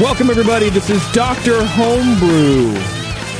[0.00, 0.70] Welcome, everybody.
[0.70, 1.60] This is Dr.
[1.60, 2.72] Homebrew.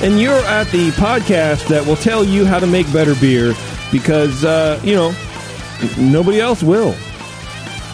[0.05, 3.55] And you're at the podcast that will tell you how to make better beer
[3.93, 5.15] because, uh, you know,
[5.97, 6.97] nobody else will.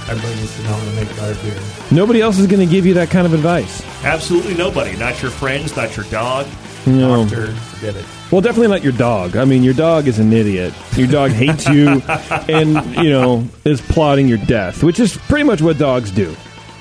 [0.09, 1.61] Everybody needs to know how to make better beer.
[1.91, 3.85] Nobody else is going to give you that kind of advice.
[4.03, 4.97] Absolutely nobody.
[4.97, 6.47] Not your friends, not your dog.
[6.87, 7.27] No.
[7.27, 8.07] Doctor, forget it.
[8.31, 9.37] Well, definitely not your dog.
[9.37, 10.73] I mean, your dog is an idiot.
[10.97, 12.01] Your dog hates you
[12.49, 16.35] and, you know, is plotting your death, which is pretty much what dogs do.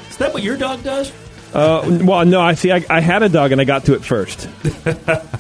[0.10, 1.12] Is that what your dog does?
[1.54, 2.72] Uh, well, no, I see.
[2.72, 4.50] I, I had a dog and I got to it first.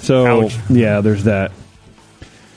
[0.03, 0.57] So Ouch.
[0.69, 1.53] yeah, there's that.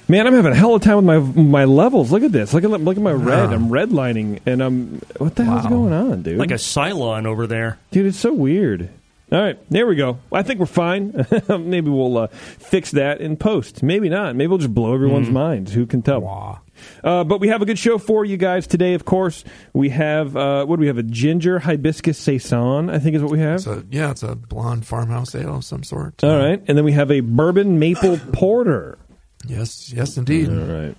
[0.09, 2.11] Man, I'm having a hell of a time with my my levels.
[2.11, 2.53] Look at this.
[2.53, 3.53] Look at look at my red.
[3.53, 6.39] I'm redlining, and I'm what the hell's going on, dude?
[6.39, 7.79] Like a Cylon over there.
[7.93, 8.89] dude, it's so weird.
[9.31, 10.19] All right, there we go.
[10.33, 11.27] I think we're fine.
[11.49, 13.83] Maybe we'll uh, fix that in post.
[13.83, 14.35] Maybe not.
[14.37, 15.73] Maybe we'll just blow everyone's minds.
[15.73, 16.21] Who can tell?
[16.21, 16.61] Wow.
[17.03, 18.95] Uh, but we have a good show for you guys today.
[18.95, 20.99] Of course, we have uh, what do we have?
[20.99, 23.57] A ginger hibiscus saison, I think is what we have.
[23.57, 26.23] It's a, yeah, it's a blonde farmhouse ale of some sort.
[26.25, 28.99] All right, and then we have a bourbon maple porter.
[29.47, 30.49] Yes, yes, indeed.
[30.49, 30.97] All right.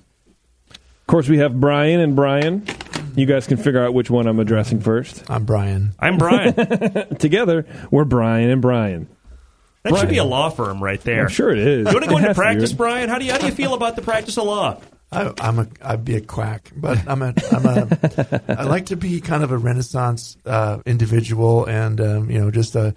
[0.69, 2.65] Of course, we have Brian and Brian.
[3.15, 5.23] You guys can figure out which one I'm addressing first.
[5.29, 5.93] I'm Brian.
[5.99, 6.53] I'm Brian.
[7.17, 9.07] Together, we're Brian and Brian.
[9.83, 11.23] That should be a law firm right there.
[11.23, 11.87] I'm sure it is.
[11.87, 12.77] You want to go into has to be, practice, right?
[12.77, 13.09] Brian?
[13.09, 14.79] How do you how do you feel about the practice of law?
[15.11, 18.97] I, I'm a I'd be a quack, but I'm a I'm a I like to
[18.97, 22.93] be kind of a Renaissance uh, individual, and um, you know, just a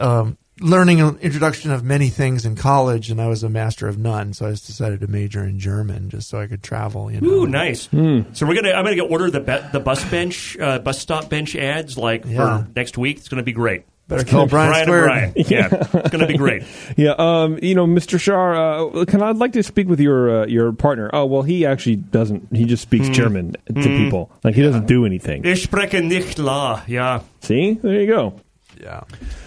[0.00, 3.98] um, learning an introduction of many things in college, and I was a master of
[3.98, 7.10] none, so I just decided to major in German just so I could travel.
[7.10, 7.86] You know, Ooh, nice.
[7.86, 8.20] Hmm.
[8.34, 11.28] So we're gonna I'm gonna get order the be- the bus bench uh, bus stop
[11.28, 12.62] bench ads like Yeah.
[12.64, 13.16] for next week.
[13.18, 13.82] It's gonna be great.
[14.08, 15.04] Better call Brian, Brian Squared.
[15.04, 15.32] Brian.
[15.36, 15.68] Yeah,
[16.00, 16.62] it's gonna be great.
[16.96, 18.18] Yeah, um, you know, Mr.
[18.18, 21.10] Shar, uh, can I, I'd like to speak with your uh, your partner.
[21.12, 22.48] Oh, well, he actually doesn't.
[22.56, 24.30] He just speaks German to people.
[24.42, 25.44] Like he doesn't do anything.
[25.46, 26.82] Ich spreche nicht law.
[26.88, 27.20] Yeah.
[27.42, 28.40] See, there you go.
[28.80, 29.00] Yeah,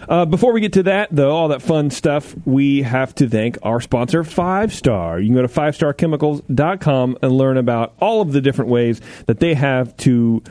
[0.09, 3.57] Uh, before we get to that, though, all that fun stuff, we have to thank
[3.63, 5.21] our sponsor, Five Star.
[5.21, 9.53] You can go to fivestarchemicals.com and learn about all of the different ways that they
[9.53, 10.43] have to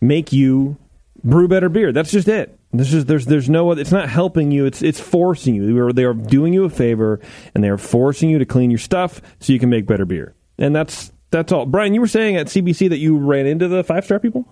[0.00, 0.76] make you
[1.22, 1.92] brew better beer.
[1.92, 2.58] That's just it.
[2.72, 4.64] This is there's there's no other, it's not helping you.
[4.64, 5.72] It's it's forcing you.
[5.74, 7.20] They are, they are doing you a favor
[7.54, 10.34] and they are forcing you to clean your stuff so you can make better beer.
[10.58, 11.66] And that's that's all.
[11.66, 14.46] Brian, you were saying at CBC that you ran into the Five Star people.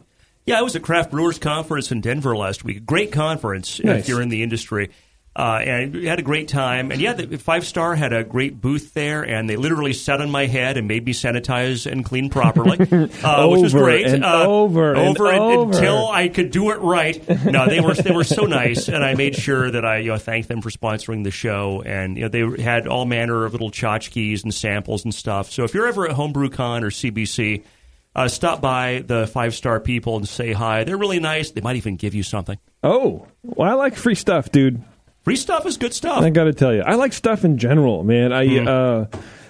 [0.47, 2.85] Yeah, I was at Craft Brewers Conference in Denver last week.
[2.85, 4.01] Great conference Nice.
[4.01, 4.91] if you're in the industry.
[5.41, 6.91] Uh, and we had a great time.
[6.93, 10.31] And yeah, the Five Star had a great booth there, and they literally sat on
[10.31, 12.77] my head and made me sanitize and clean properly,
[13.25, 14.05] uh, which was great.
[14.07, 15.73] and uh, over over and- over.
[15.73, 17.27] until I could do it right.
[17.47, 20.19] No, they were they were so nice, and I made sure that I you know
[20.19, 21.83] thanked them for sponsoring the show.
[21.87, 25.51] And you know they had all manner of little tchotchkes and samples and stuff.
[25.51, 27.65] So if you're ever at HomebrewCon or CBC.
[28.13, 30.83] Uh, stop by the five star people and say hi.
[30.83, 31.53] They're really nice.
[31.53, 32.59] They might even give you something.
[32.83, 34.83] Oh, well, I like free stuff, dude.
[35.23, 36.23] Free stuff is good stuff.
[36.23, 38.33] I got to tell you, I like stuff in general, man.
[38.33, 38.69] I Hmm.
[38.69, 39.05] uh,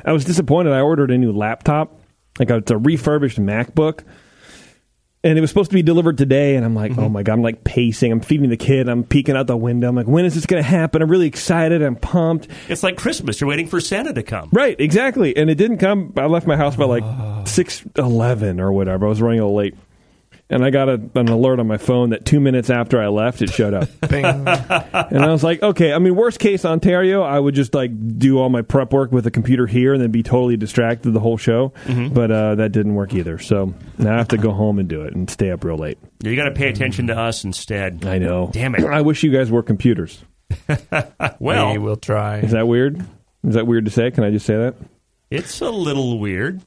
[0.04, 0.72] I was disappointed.
[0.72, 2.00] I ordered a new laptop,
[2.38, 4.00] like a, it's a refurbished MacBook,
[5.22, 6.56] and it was supposed to be delivered today.
[6.56, 7.00] And I'm like, Mm-hmm.
[7.00, 8.10] oh my god, I'm like pacing.
[8.10, 8.88] I'm feeding the kid.
[8.88, 9.88] I'm peeking out the window.
[9.88, 11.02] I'm like, when is this going to happen?
[11.02, 11.82] I'm really excited.
[11.82, 12.48] I'm pumped.
[12.68, 13.40] It's like Christmas.
[13.40, 14.48] You're waiting for Santa to come.
[14.52, 15.36] Right, exactly.
[15.36, 16.14] And it didn't come.
[16.16, 19.06] I left my house by like six eleven or whatever.
[19.06, 19.74] I was running a little late.
[20.50, 23.40] And I got a, an alert on my phone that two minutes after I left,
[23.40, 23.88] it showed up.
[24.10, 28.38] And I was like, okay, I mean, worst case Ontario, I would just like do
[28.38, 31.36] all my prep work with a computer here and then be totally distracted the whole
[31.36, 31.72] show.
[32.12, 33.38] But uh, that didn't work either.
[33.38, 35.98] So now I have to go home and do it and stay up real late.
[36.22, 38.04] You got to pay attention to us instead.
[38.04, 38.50] I know.
[38.52, 38.84] Damn it.
[38.84, 40.22] I wish you guys were computers.
[41.38, 42.38] Well, we will try.
[42.40, 43.00] Is that weird?
[43.44, 44.10] Is that weird to say?
[44.10, 44.74] Can I just say that?
[45.30, 46.60] it's a little weird.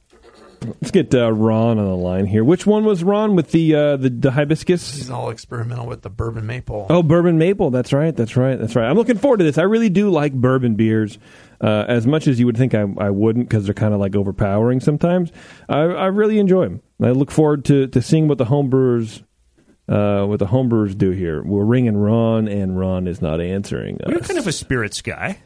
[0.66, 2.44] Let's get uh, Ron on the line here.
[2.44, 4.94] Which one was Ron with the uh, the, the hibiscus?
[4.94, 6.86] He's all experimental with the bourbon maple.
[6.90, 7.70] Oh, bourbon maple.
[7.70, 8.14] That's right.
[8.14, 8.58] That's right.
[8.58, 8.88] That's right.
[8.88, 9.58] I'm looking forward to this.
[9.58, 11.18] I really do like bourbon beers
[11.60, 14.14] uh, as much as you would think I, I wouldn't because they're kind of like
[14.14, 15.32] overpowering sometimes.
[15.68, 16.82] I, I really enjoy them.
[17.02, 19.22] I look forward to, to seeing what the homebrewers
[19.88, 21.42] uh, what the homebrewers do here.
[21.42, 24.00] We're ringing Ron, and Ron is not answering.
[24.08, 25.38] You're kind of a spirits guy.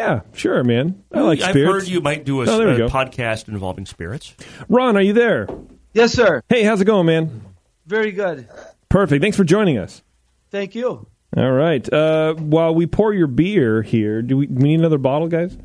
[0.00, 1.02] Yeah, sure, man.
[1.12, 1.84] I like I've spirits.
[1.84, 2.88] heard you might do a, Oh, there we a go.
[2.88, 4.34] podcast involving spirits.
[4.68, 5.48] Ron, are you there?
[5.92, 6.42] Yes, sir.
[6.48, 7.42] Hey, how's it going, man?
[7.86, 8.48] Very good.
[8.88, 9.22] Perfect.
[9.22, 10.02] Thanks for joining us.
[10.50, 11.06] Thank you.
[11.36, 11.90] All right.
[11.92, 15.56] Uh, while we pour your beer here, do we, we need another bottle, guys?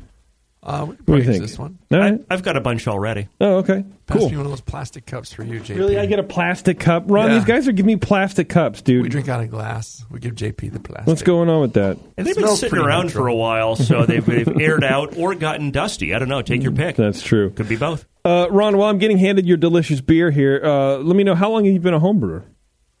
[0.66, 1.42] Uh, we What do you think?
[1.42, 1.78] this one.
[1.92, 3.28] All I, I've got a bunch already.
[3.38, 3.84] Oh, okay.
[4.06, 4.30] Pass Cool.
[4.30, 5.76] me one of those plastic cups for you, JP.
[5.76, 7.04] Really, I get a plastic cup.
[7.06, 7.34] Ron, Yeah.
[7.34, 9.02] these guys are giving me plastic cups, dude.
[9.02, 10.02] We drink out of glass.
[10.10, 11.06] We give JP the plastic.
[11.06, 11.98] What's going on with that?
[12.16, 13.24] And they've been sitting around neutral.
[13.24, 16.14] for a while, so they've, they've aired out or gotten dusty.
[16.14, 16.40] I don't know.
[16.40, 16.96] Take your pick.
[16.96, 17.50] That's true.
[17.50, 18.06] Could be both.
[18.24, 21.50] Uh, Ron, while I'm getting handed your delicious beer here, uh, let me know how
[21.50, 22.44] long have you been a home brewer?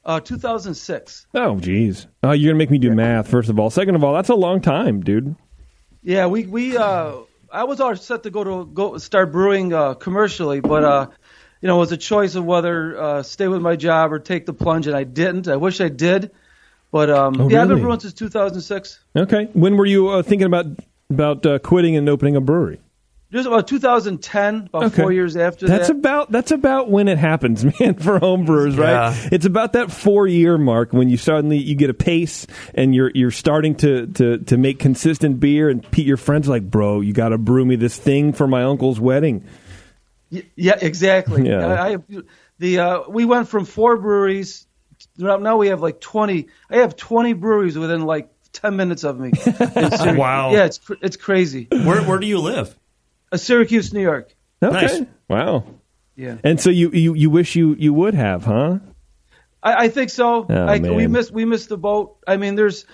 [0.04, 1.26] Uh, 2006.
[1.34, 2.06] Oh, geez.
[2.22, 3.26] Oh, you're gonna make me do math.
[3.28, 5.34] First of all, second of all, that's a long time, dude.
[6.02, 7.14] Yeah, we we uh,
[7.54, 11.06] I was all set to go to go start brewing uh, commercially, but uh,
[11.60, 14.44] you know, it was a choice of whether uh, stay with my job or take
[14.44, 15.46] the plunge, and I didn't.
[15.46, 16.32] I wish I did,
[16.90, 18.98] but um, Oh, yeah, I've been brewing since 2006.
[19.16, 19.48] Okay.
[19.52, 20.66] When were you uh, thinking about
[21.10, 22.80] about uh, quitting and opening a brewery?
[23.34, 25.02] Just about 2010, about Okay.
[25.02, 25.96] four years after That's that.
[25.96, 28.90] about that's about when it happens, man, for home brewers, right?
[29.12, 29.28] Yeah.
[29.32, 33.10] It's about that four year mark when you suddenly you get a pace and you're
[33.14, 37.00] you're starting to to to make consistent beer and Pete, your friends are like, bro,
[37.00, 39.44] you got to brew me this thing for my uncle's wedding.
[40.30, 41.48] Y- yeah, exactly.
[41.48, 41.66] Yeah.
[41.66, 41.96] I, I
[42.60, 44.66] the uh, we went from four breweries.
[45.18, 46.46] Now now we have like 20.
[46.70, 49.32] I have 20 breweries within like 10 minutes of me.
[50.16, 50.52] Wow.
[50.52, 51.66] Yeah, it's it's crazy.
[51.70, 52.78] Where, where do you live?
[53.34, 54.34] Uh, Syracuse, New York.
[54.62, 55.02] Okay, Nice.
[55.28, 55.64] wow.
[56.16, 56.36] Yeah.
[56.44, 58.78] And so you, you you wish you you would have, huh?
[59.62, 60.46] I, I think so.
[60.48, 61.12] Oh, I, we man.
[61.12, 62.16] missed we missed the boat.
[62.26, 62.86] I mean, there's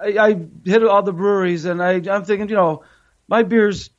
[0.00, 2.84] I, I hit all the breweries, and I I'm thinking, you know,
[3.26, 3.90] my beer's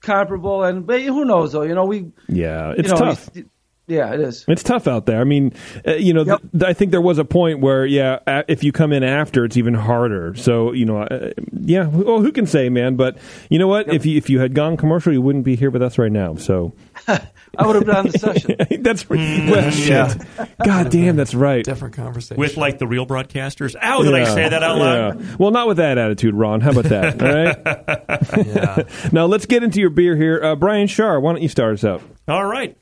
[0.00, 1.62] comparable, and but who knows though?
[1.62, 3.30] You know, we Yeah, it's you know, tough.
[3.34, 3.44] we-
[3.86, 4.44] yeah, it is.
[4.48, 5.20] It's tough out there.
[5.20, 5.52] I mean,
[5.86, 6.40] uh, you know, Yep.
[6.52, 9.44] th- I think there was a point where, yeah, a- if you come in after,
[9.44, 10.34] it's even harder.
[10.34, 11.30] So, you know, uh,
[11.60, 12.96] yeah, well, who can say, man?
[12.96, 13.18] But
[13.50, 13.92] you know what?
[13.92, 16.36] If you if you had gone commercial, you wouldn't be here with us right now.
[16.36, 16.72] So
[17.08, 18.56] I would have been on the session.
[18.82, 20.16] that's well, shit.
[20.64, 21.64] God damn, that's right.
[21.64, 22.38] Different conversation.
[22.38, 23.74] With like the real broadcasters?
[23.82, 25.20] Ow, did I say that out loud?
[25.20, 25.36] yeah.
[25.38, 26.60] Well, not with that attitude, Ron.
[26.60, 27.22] How about that?
[27.22, 28.46] All right.
[28.46, 29.08] yeah.
[29.12, 31.20] now let's get into your beer here, uh, Brian Shar.
[31.20, 32.02] Why don't you start us out?
[32.28, 32.76] All right.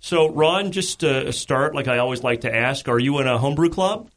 [0.00, 3.38] So, Ron, just to start, like I always like to ask, are you in a
[3.38, 4.10] homebrew club?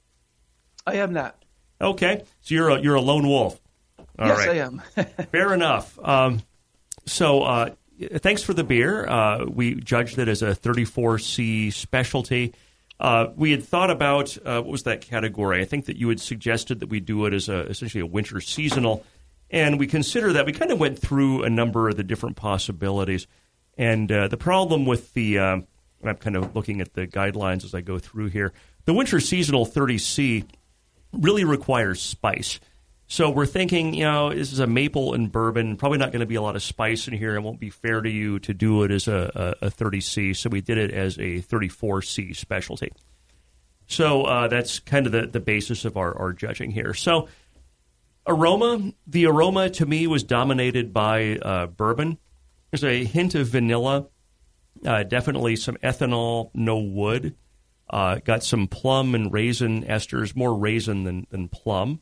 [0.87, 1.35] I am not.
[1.79, 2.23] Okay.
[2.41, 3.59] So you're a, you're a lone wolf.
[4.17, 4.49] All yes, right.
[4.49, 4.81] I am.
[5.31, 5.99] Fair enough.
[5.99, 6.41] Um,
[7.05, 7.69] so, uh,
[8.17, 9.05] thanks for the beer.
[9.05, 12.53] Uh, we judged it as a 34C specialty.
[12.99, 15.61] Uh, we had thought about uh, what was that category?
[15.61, 18.39] I think that you had suggested that we do it as a, essentially a winter
[18.39, 19.03] seasonal,
[19.49, 20.45] and we consider that.
[20.45, 23.27] We kind of went through a number of the different possibilities,
[23.77, 25.67] and uh, the problem with the um,
[26.03, 28.53] and I'm kind of looking at the guidelines as I go through here.
[28.85, 30.45] The winter seasonal 30C
[31.13, 32.59] really requires spice.
[33.07, 35.77] So we're thinking, you know, this is a maple and bourbon.
[35.77, 37.35] Probably not going to be a lot of spice in here.
[37.35, 40.35] It won't be fair to you to do it as a, a, a 30C.
[40.35, 42.91] So we did it as a 34C specialty.
[43.87, 46.93] So uh, that's kind of the, the basis of our, our judging here.
[46.93, 47.27] So
[48.25, 52.17] aroma, the aroma to me was dominated by uh, bourbon.
[52.71, 54.07] There's a hint of vanilla,
[54.85, 57.35] uh, definitely some ethanol, no wood.
[57.89, 62.01] Uh, got some plum and raisin esters, more raisin than, than plum.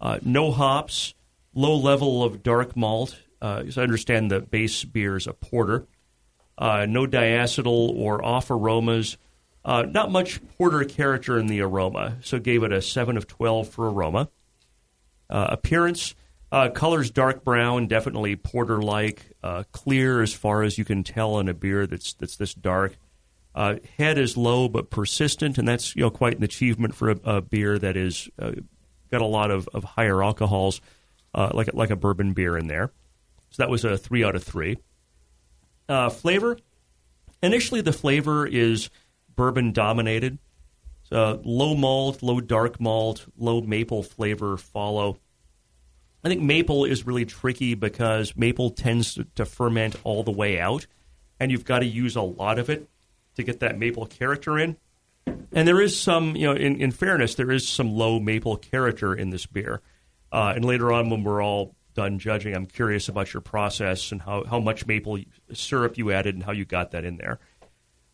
[0.00, 1.14] Uh, no hops,
[1.54, 3.18] low level of dark malt.
[3.40, 5.86] Uh, as I understand, the base beer is a porter.
[6.58, 9.16] Uh, no diacetyl or off aromas.
[9.64, 13.68] Uh, not much porter character in the aroma, so gave it a 7 of 12
[13.68, 14.28] for aroma.
[15.28, 16.14] Uh, appearance,
[16.50, 21.38] uh, colors dark brown, definitely porter like, uh, clear as far as you can tell
[21.38, 22.96] in a beer that's, that's this dark.
[23.54, 27.16] Uh, head is low but persistent, and that's you know quite an achievement for a,
[27.24, 28.52] a beer that is uh,
[29.10, 30.80] got a lot of, of higher alcohols,
[31.34, 32.92] uh, like a, like a bourbon beer in there.
[33.50, 34.76] So that was a three out of three.
[35.88, 36.58] Uh, flavor,
[37.42, 38.88] initially the flavor is
[39.34, 40.38] bourbon dominated.
[41.10, 45.18] Low malt, low dark malt, low maple flavor follow.
[46.22, 50.60] I think maple is really tricky because maple tends to, to ferment all the way
[50.60, 50.86] out,
[51.38, 52.88] and you've got to use a lot of it
[53.36, 54.76] to get that maple character in.
[55.52, 59.14] And there is some, you know, in, in fairness, there is some low maple character
[59.14, 59.80] in this beer.
[60.30, 64.22] Uh, and later on, when we're all done judging, I'm curious about your process and
[64.22, 65.18] how, how much maple
[65.52, 67.40] syrup you added and how you got that in there.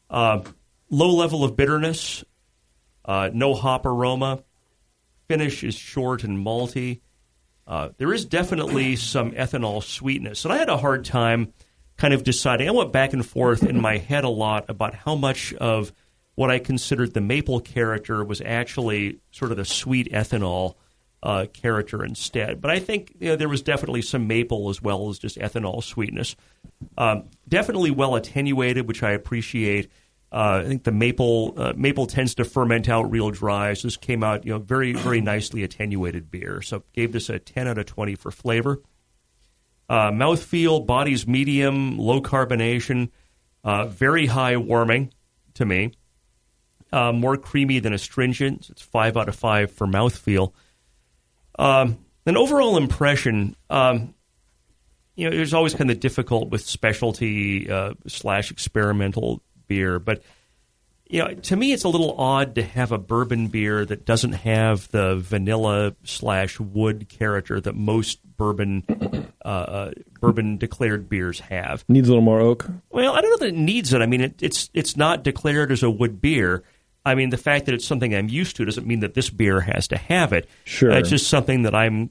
[0.09, 0.43] Uh,
[0.91, 2.25] low level of bitterness,
[3.05, 4.43] uh, no hop aroma.
[5.29, 7.01] Finish is short and malty.
[7.67, 10.45] Uh, there is definitely some ethanol sweetness.
[10.45, 11.53] And I had a hard time
[11.97, 12.69] kind of deciding.
[12.69, 15.93] I went back and forth in my head a lot about how much of
[16.37, 20.75] what I considered the maple character was actually sort of the sweet ethanol
[21.23, 22.61] uh, character instead.
[22.61, 25.83] But I think you know, there was definitely some maple as well as just ethanol
[25.83, 26.37] sweetness.
[26.99, 29.91] Um, definitely well attenuated, which I appreciate.
[30.33, 33.75] Uh, I think the maple uh, maple tends to ferment out real dry.
[33.75, 36.63] So this came out, you know, very very nicely attenuated beer.
[36.63, 38.83] So gave this a ten out of twenty for flavor.
[39.89, 43.11] Uh, mouthfeel, body's medium, low carbonation,
[43.63, 45.13] uh, very high warming
[45.55, 45.93] to me.
[46.93, 48.69] Uh, more creamy than astringent.
[48.71, 50.53] It's five out of five for mouthfeel.
[51.59, 54.15] Um, an overall impression, um,
[55.15, 60.23] you know, it's always kind of difficult with specialty uh, slash experimental beer, but
[61.09, 64.33] you know, to me, it's a little odd to have a bourbon beer that doesn't
[64.33, 68.83] have the vanilla slash wood character that most bourbon
[69.45, 71.85] uh, uh, bourbon declared beers have.
[71.89, 72.67] Needs a little more oak.
[72.91, 74.03] Well, I don't know that it needs it.
[74.03, 76.65] I mean, it, it's it's not declared as a wood beer.
[77.05, 79.61] I mean, the fact that it's something I'm used to doesn't mean that this beer
[79.61, 80.49] has to have it.
[80.65, 80.91] Sure.
[80.91, 82.11] it's just something that I'm.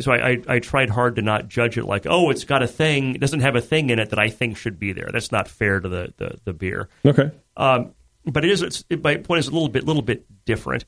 [0.00, 2.66] So I, I, I tried hard to not judge it like, oh, it's got a
[2.66, 3.14] thing.
[3.14, 5.08] It doesn't have a thing in it that I think should be there.
[5.12, 6.88] That's not fair to the the, the beer.
[7.04, 7.30] Okay.
[7.56, 8.62] Um, but it is.
[8.62, 10.84] It's, it, my point is a little bit, little bit different.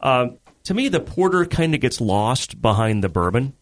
[0.00, 3.54] Um, to me, the porter kind of gets lost behind the bourbon.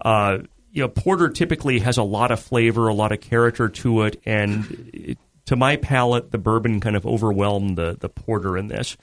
[0.00, 0.38] Uh,
[0.70, 4.20] you know, porter typically has a lot of flavor, a lot of character to it,
[4.26, 8.96] and it, to my palate, the bourbon kind of overwhelmed the the porter in this.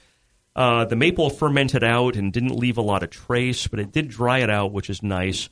[0.56, 4.08] Uh, the maple fermented out and didn't leave a lot of trace, but it did
[4.08, 5.48] dry it out, which is nice.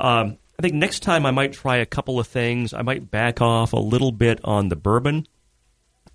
[0.00, 2.74] Um, I think next time I might try a couple of things.
[2.74, 5.26] I might back off a little bit on the bourbon,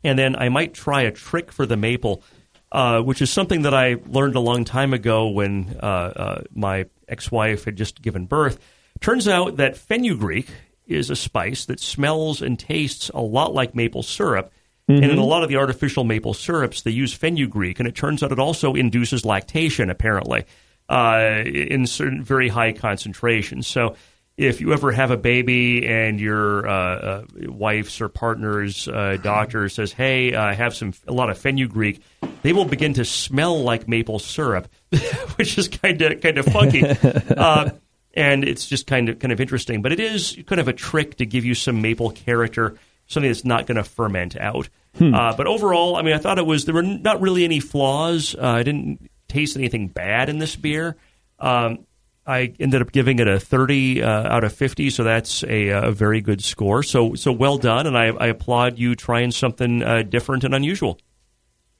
[0.03, 2.23] and then I might try a trick for the maple,
[2.71, 6.85] uh, which is something that I learned a long time ago when uh, uh, my
[7.07, 8.59] ex-wife had just given birth.
[8.99, 10.49] Turns out that fenugreek
[10.87, 14.51] is a spice that smells and tastes a lot like maple syrup.
[14.89, 18.23] And in a lot of the artificial maple syrups, they use fenugreek, and it turns
[18.23, 20.45] out it also induces lactation, apparently,
[20.89, 23.67] uh, in certain very high concentrations.
[23.67, 23.95] So,
[24.39, 29.67] if you ever have a baby and your uh, uh, wife's or partner's uh, doctor
[29.67, 32.01] says, "Hey, I have some a lot of fenugreek,"
[32.41, 34.69] they will begin to smell like maple syrup,
[35.35, 36.85] which is kind of kind of funky.
[37.37, 37.71] uh,
[38.13, 39.81] and it's just kind of kind of interesting.
[39.81, 42.75] But it is kind of a trick to give you some maple character,
[43.09, 44.69] something that's not going to ferment out.
[44.99, 48.35] Uh, but overall, I mean, I thought it was there were not really any flaws.
[48.35, 50.97] Uh, I didn't taste anything bad in this beer.
[51.39, 51.85] Um,
[52.25, 55.91] I ended up giving it a 30 uh, out of 50, so that's a, a
[55.91, 56.83] very good score.
[56.83, 60.99] So so well done, and I, I applaud you trying something uh, different and unusual.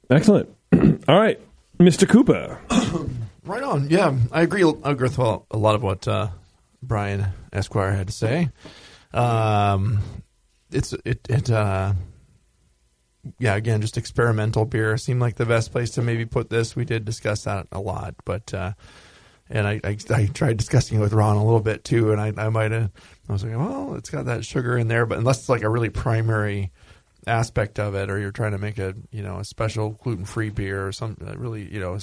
[0.09, 0.49] Excellent.
[0.73, 1.39] All right,
[1.77, 2.07] Mr.
[2.07, 2.59] Cooper.
[3.45, 3.89] Right on.
[3.89, 4.63] Yeah, I agree.
[4.63, 6.27] I agree with a lot of what uh,
[6.83, 8.49] Brian Esquire had to say.
[9.11, 10.01] Um,
[10.71, 11.93] it's it it uh,
[13.39, 13.55] yeah.
[13.55, 16.75] Again, just experimental beer seemed like the best place to maybe put this.
[16.75, 18.73] We did discuss that a lot, but uh,
[19.49, 22.33] and I, I I tried discussing it with Ron a little bit too, and I
[22.37, 22.91] I might have
[23.27, 25.69] I was like, well, it's got that sugar in there, but unless it's like a
[25.69, 26.71] really primary
[27.27, 30.49] aspect of it, or you're trying to make a you know a special gluten free
[30.49, 31.95] beer or some uh, really you know.
[31.95, 31.99] a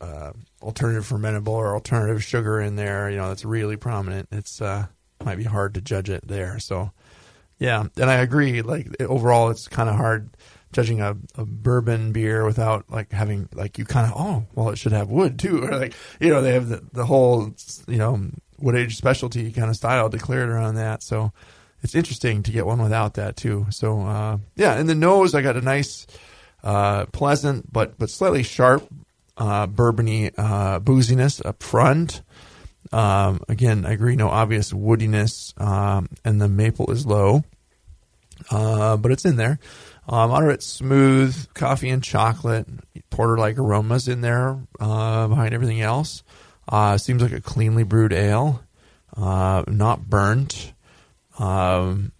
[0.00, 4.28] uh, alternative fermentable or alternative sugar in there, you know, that's really prominent.
[4.32, 4.86] It's uh,
[5.24, 6.58] might be hard to judge it there.
[6.58, 6.90] So,
[7.60, 8.62] yeah, and I agree.
[8.62, 10.30] Like overall, it's kind of hard
[10.72, 14.78] judging a, a bourbon beer without like having like you kind of oh well it
[14.78, 17.52] should have wood too or like you know they have the, the whole
[17.86, 18.20] you know
[18.58, 21.02] wood age specialty kind of style declared around that.
[21.02, 21.32] So
[21.82, 23.66] it's interesting to get one without that too.
[23.70, 26.06] So uh, yeah, and the nose I got a nice
[26.64, 28.86] uh, pleasant but but slightly sharp
[29.36, 32.22] uh, bourbony uh, booziness up front.
[32.92, 37.44] Um, again, I agree, no obvious woodiness, um, and the maple is low,
[38.50, 39.58] uh, but it's in there.
[40.08, 42.66] Uh, moderate smooth coffee and chocolate,
[43.10, 46.24] porter like aromas in there uh, behind everything else.
[46.68, 48.62] Uh, seems like a cleanly brewed ale,
[49.16, 50.72] uh, not burnt.
[51.38, 52.12] Um,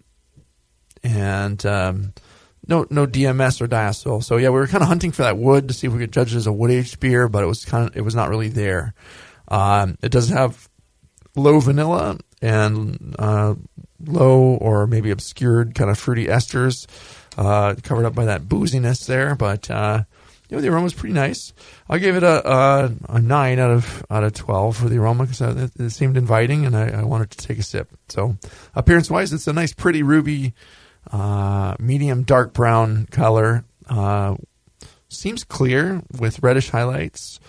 [1.03, 2.13] and um,
[2.67, 4.23] no no DMS or diacetyl.
[4.23, 6.13] So yeah, we were kind of hunting for that wood to see if we could
[6.13, 8.29] judge it as a wood aged beer, but it was kind of it was not
[8.29, 8.93] really there.
[9.51, 10.69] Um, it doesn't have
[11.35, 13.55] low vanilla and uh,
[14.05, 16.87] low or maybe obscured kind of fruity esters,
[17.37, 19.35] uh, covered up by that booziness there.
[19.35, 20.03] But uh,
[20.49, 21.53] you know the aroma was pretty nice.
[21.89, 25.25] I gave it a, a, a nine out of out of twelve for the aroma
[25.25, 27.89] because it, it seemed inviting, and I, I wanted to take a sip.
[28.07, 28.37] So
[28.73, 30.53] appearance wise, it's a nice, pretty ruby
[31.11, 33.65] uh, medium dark brown color.
[33.89, 34.35] Uh,
[35.09, 37.39] seems clear with reddish highlights.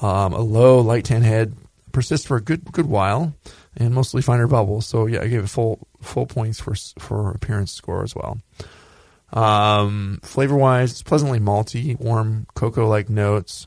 [0.00, 1.54] Um, a low light tan head
[1.92, 3.34] persists for a good good while,
[3.76, 4.86] and mostly finer bubbles.
[4.86, 8.38] So yeah, I gave it full full points for for appearance score as well.
[9.32, 13.66] Um, flavor wise, it's pleasantly malty, warm cocoa like notes,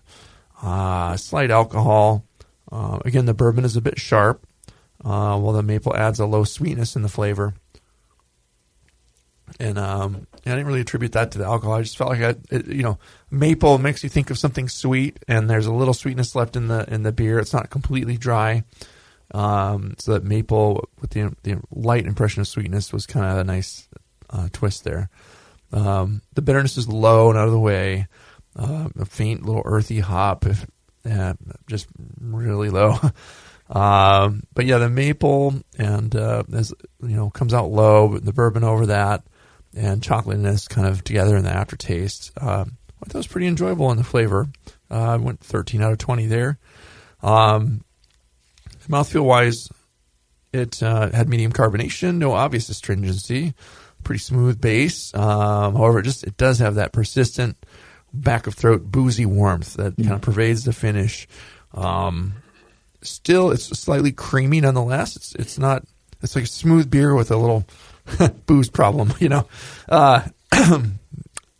[0.63, 2.24] uh, slight alcohol,
[2.71, 4.45] Uh, again, the bourbon is a bit sharp,
[5.03, 7.55] uh, while the maple adds a low sweetness in the flavor.
[9.59, 11.75] And um, I didn't really attribute that to the alcohol.
[11.75, 12.98] I just felt like I, it, you know,
[13.32, 16.91] maple makes you think of something sweet, and there's a little sweetness left in the
[16.94, 17.39] in the beer.
[17.39, 18.63] It's not completely dry.
[19.32, 23.44] Um, so that maple with the the light impression of sweetness was kind of a
[23.44, 23.88] nice
[24.29, 25.10] uh, twist there.
[25.72, 28.08] Um, the bitterness is low and out of the way.
[28.56, 30.65] Uh, a faint little earthy hop, if
[31.10, 31.34] uh,
[31.68, 31.88] just
[32.20, 32.98] really low.
[33.70, 38.18] um, but yeah, the maple and uh, as you know comes out low.
[38.18, 39.24] The bourbon over that
[39.75, 42.31] and chocolatiness kind of together in the aftertaste.
[42.39, 44.47] Um, I thought was pretty enjoyable in the flavor.
[44.91, 46.57] Uh, I went 13 out of 20 there.
[47.21, 47.83] Um,
[48.88, 49.69] mouthfeel wise,
[50.51, 53.53] it uh, had medium carbonation, no obvious astringency,
[54.03, 55.13] pretty smooth base.
[55.13, 57.57] Um, however, it just it does have that persistent
[58.11, 61.27] back of throat boozy warmth that kind of pervades the finish.
[61.73, 62.33] Um,
[63.01, 65.15] still, it's slightly creamy nonetheless.
[65.15, 65.83] It's it's not.
[66.21, 67.65] It's like a smooth beer with a little
[68.45, 69.47] booze problem, you know.
[69.87, 70.27] Uh,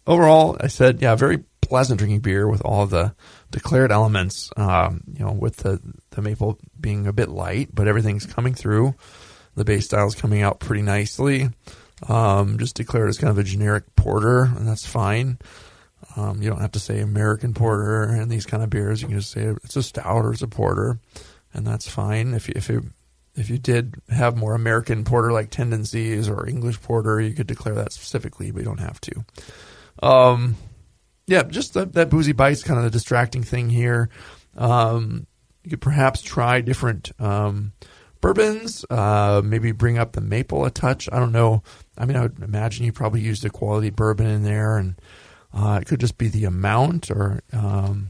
[0.08, 3.14] overall, I said, yeah, very pleasant drinking beer with all the
[3.52, 4.50] declared elements.
[4.58, 5.80] Um, you know, with the
[6.12, 8.96] the maple being a bit light, but everything's coming through.
[9.56, 11.50] The base style is coming out pretty nicely.
[12.08, 15.38] Um, just declared as kind of a generic porter, and that's fine.
[16.16, 19.02] Um, you don't have to say American porter and these kind of beers.
[19.02, 21.00] You can just say it's a stout or it's a porter,
[21.54, 22.34] and that's fine.
[22.34, 22.92] If if you
[23.40, 27.76] if you did have more American porter like tendencies or English porter, you could declare
[27.76, 29.26] that specifically, but you don't have to.
[30.04, 30.56] Um,
[31.26, 34.10] yeah, just that, that boozy bite's kind of the distracting thing here.
[34.58, 35.26] Um,
[35.64, 37.74] you could perhaps try different um,
[38.22, 41.08] bourbons, uh, maybe bring up the maple a touch.
[41.12, 41.64] I don't know.
[41.98, 44.96] I mean, I would imagine you probably used a quality bourbon in there, and
[45.54, 48.10] uh, it could just be the amount, or um,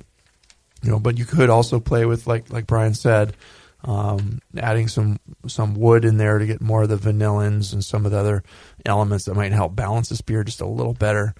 [0.82, 1.00] you know.
[1.00, 3.36] But you could also play with, like like Brian said,
[3.84, 8.06] um, adding some some wood in there to get more of the vanillins and some
[8.06, 8.44] of the other
[8.86, 11.34] elements that might help balance this beer just a little better.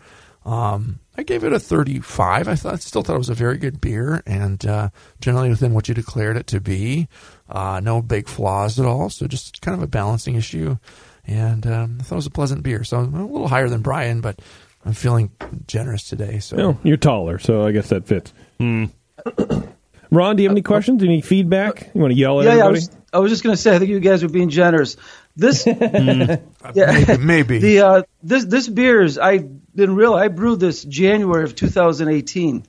[0.46, 2.48] Um, I gave it a 35.
[2.48, 5.90] I thought, still thought it was a very good beer and uh, generally within what
[5.90, 7.10] you declared it to be.
[7.50, 10.78] Uh, no big flaws at all, so just kind of a balancing issue.
[11.26, 12.84] And um, I thought it was a pleasant beer.
[12.84, 14.42] So I'm a little higher than Brian, but
[14.86, 15.32] I'm feeling
[15.68, 16.40] generous today.
[16.40, 18.34] So No, you're taller, so I guess that fits.
[20.12, 21.04] Ron, do you have any questions?
[21.04, 21.92] Any feedback?
[21.94, 22.66] You want to yell at yeah, yeah.
[22.66, 24.98] I was, I was just gonna say, I think you guys are being generous.
[25.36, 26.38] This, yeah,
[26.74, 27.60] maybe, maybe.
[27.60, 32.66] the uh, this this beers I didn't realize I brewed this January of 2018.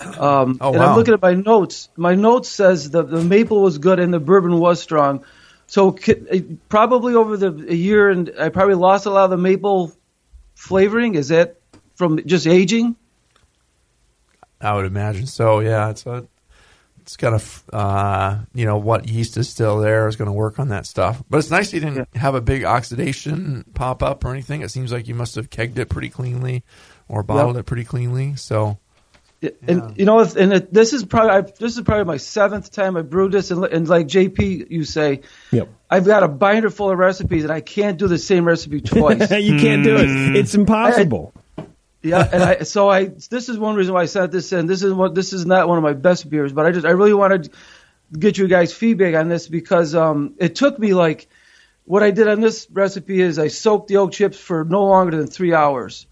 [0.00, 0.90] Um, Oh, and wow.
[0.90, 1.88] I'm looking at my notes.
[1.96, 5.24] My notes says the the maple was good and the bourbon was strong.
[5.66, 9.30] So ki- uh, probably over the a year and I probably lost a lot of
[9.30, 9.92] the maple
[10.54, 11.16] flavoring.
[11.16, 11.56] Is that
[11.96, 12.96] from just aging?
[14.60, 15.60] I would imagine so.
[15.60, 16.26] Yeah, it's a,
[17.08, 20.58] it's kind of uh, you know what yeast is still there is going to work
[20.58, 21.22] on that stuff.
[21.30, 24.60] But it's nice you didn't have a big oxidation pop up or anything.
[24.60, 26.64] It seems like you must have kegged it pretty cleanly
[27.08, 28.36] or bottled it pretty cleanly.
[28.36, 28.78] So
[29.66, 32.70] And you know, if- and it, this is probably I, this is probably my seventh
[32.72, 35.70] time I brewed this, and, and like JP, you say, Yep.
[35.88, 39.30] I've got a binder full of recipes, and I can't do the same recipe twice.
[39.30, 40.36] you can't do it.
[40.36, 41.32] It's impossible.
[42.02, 44.66] Yeah, and I so I this is one reason why I sent this in.
[44.66, 46.90] This is what this is not one of my best beers, but I just I
[46.90, 47.50] really wanted to
[48.18, 51.28] get you guys feedback on this because um it took me like
[51.84, 55.16] what I did on this recipe is I soaked the oak chips for no longer
[55.16, 56.06] than three hours,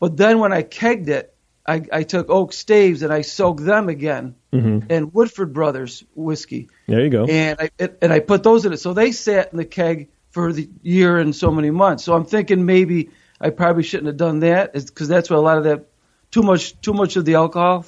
[0.00, 1.34] but then when I kegged it,
[1.66, 7.02] I, I took oak staves and I soaked them again in Woodford Brothers whiskey, There
[7.04, 7.26] you go.
[7.26, 10.08] and I it, and I put those in it, so they sat in the keg
[10.30, 12.04] for the year and so many months.
[12.04, 15.58] So I'm thinking maybe I probably shouldn't have done that, because that's where a lot
[15.58, 15.86] of that
[16.30, 17.86] too much too much of the alcohol.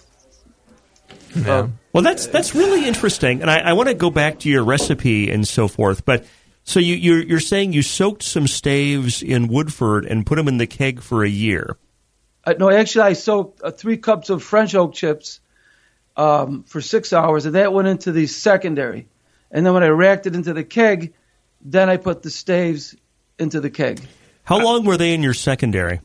[1.46, 4.62] Uh, Well, that's that's really interesting, and I, I want to go back to your
[4.62, 6.04] recipe and so forth.
[6.04, 6.24] But
[6.62, 10.58] so you you're, you're saying you soaked some staves in Woodford and put them in
[10.58, 11.76] the keg for a year.
[12.44, 15.40] Uh, no, actually, I soaked uh, three cups of French oak chips
[16.16, 19.08] um, for six hours, and that went into the secondary.
[19.50, 21.12] And then when I racked it into the keg,
[21.60, 22.94] then I put the staves
[23.36, 24.00] into the keg.
[24.44, 26.00] How long were they in your secondary?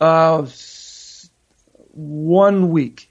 [0.00, 1.30] Uh, s-
[1.92, 3.06] one week.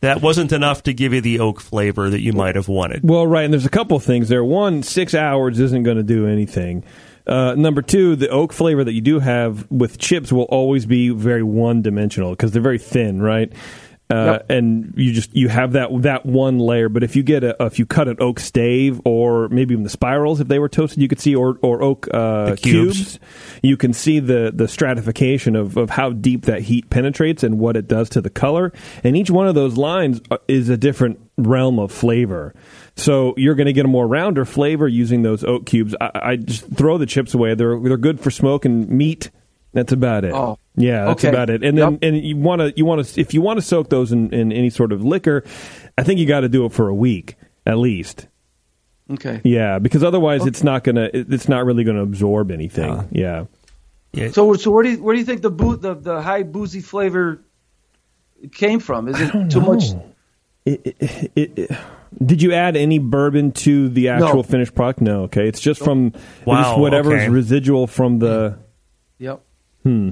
[0.00, 3.00] That wasn't enough to give you the oak flavor that you might have wanted.
[3.02, 4.44] Well, right, and there's a couple of things there.
[4.44, 6.84] One, six hours isn't going to do anything.
[7.26, 11.08] Uh, number two, the oak flavor that you do have with chips will always be
[11.08, 13.52] very one dimensional because they're very thin, right?
[14.10, 14.46] Uh, Yep.
[14.50, 16.88] and you just you have that that one layer.
[16.88, 19.90] But if you get a if you cut an oak stave or maybe even the
[19.90, 23.18] spirals, if they were toasted, you could see or or oak uh, The cubes.
[23.62, 27.76] You can see the the stratification of of how deep that heat penetrates and what
[27.76, 28.72] it does to the color.
[29.04, 32.54] And each one of those lines uh, is a different realm of flavor.
[32.96, 35.94] So you're going to get a more rounder flavor using those oak cubes.
[36.00, 37.54] I, I just throw the chips away.
[37.54, 39.30] They're they're good for smoke and meat.
[39.74, 40.32] That's about it.
[40.32, 40.58] Oh.
[40.78, 41.28] Yeah, that's Okay.
[41.28, 41.62] about it.
[41.64, 41.98] And then Yep.
[42.02, 44.52] and you want to you want to if you want to soak those in, in
[44.52, 45.44] any sort of liquor,
[45.98, 47.36] I think you got to do it for a week
[47.66, 48.26] at least.
[49.10, 49.40] Okay.
[49.44, 53.08] Yeah, because otherwise it's not gonna it's not really gonna absorb anything.
[53.12, 53.44] yeah.
[54.12, 54.30] Yeah.
[54.30, 56.80] So, so where do you, where do you think the boo, the, the high boozy
[56.80, 57.42] flavor
[58.52, 59.06] came from?
[59.08, 59.84] Is it too much?
[60.64, 61.70] It, it, it, it-
[62.24, 64.42] did you add any bourbon to the actual No.
[64.42, 65.02] finished product?
[65.02, 65.24] No.
[65.24, 66.12] Okay, it's just from
[66.46, 67.28] Wow, just whatever's okay.
[67.28, 68.58] residual from the
[69.18, 69.42] Yep.
[69.82, 70.10] Hmm.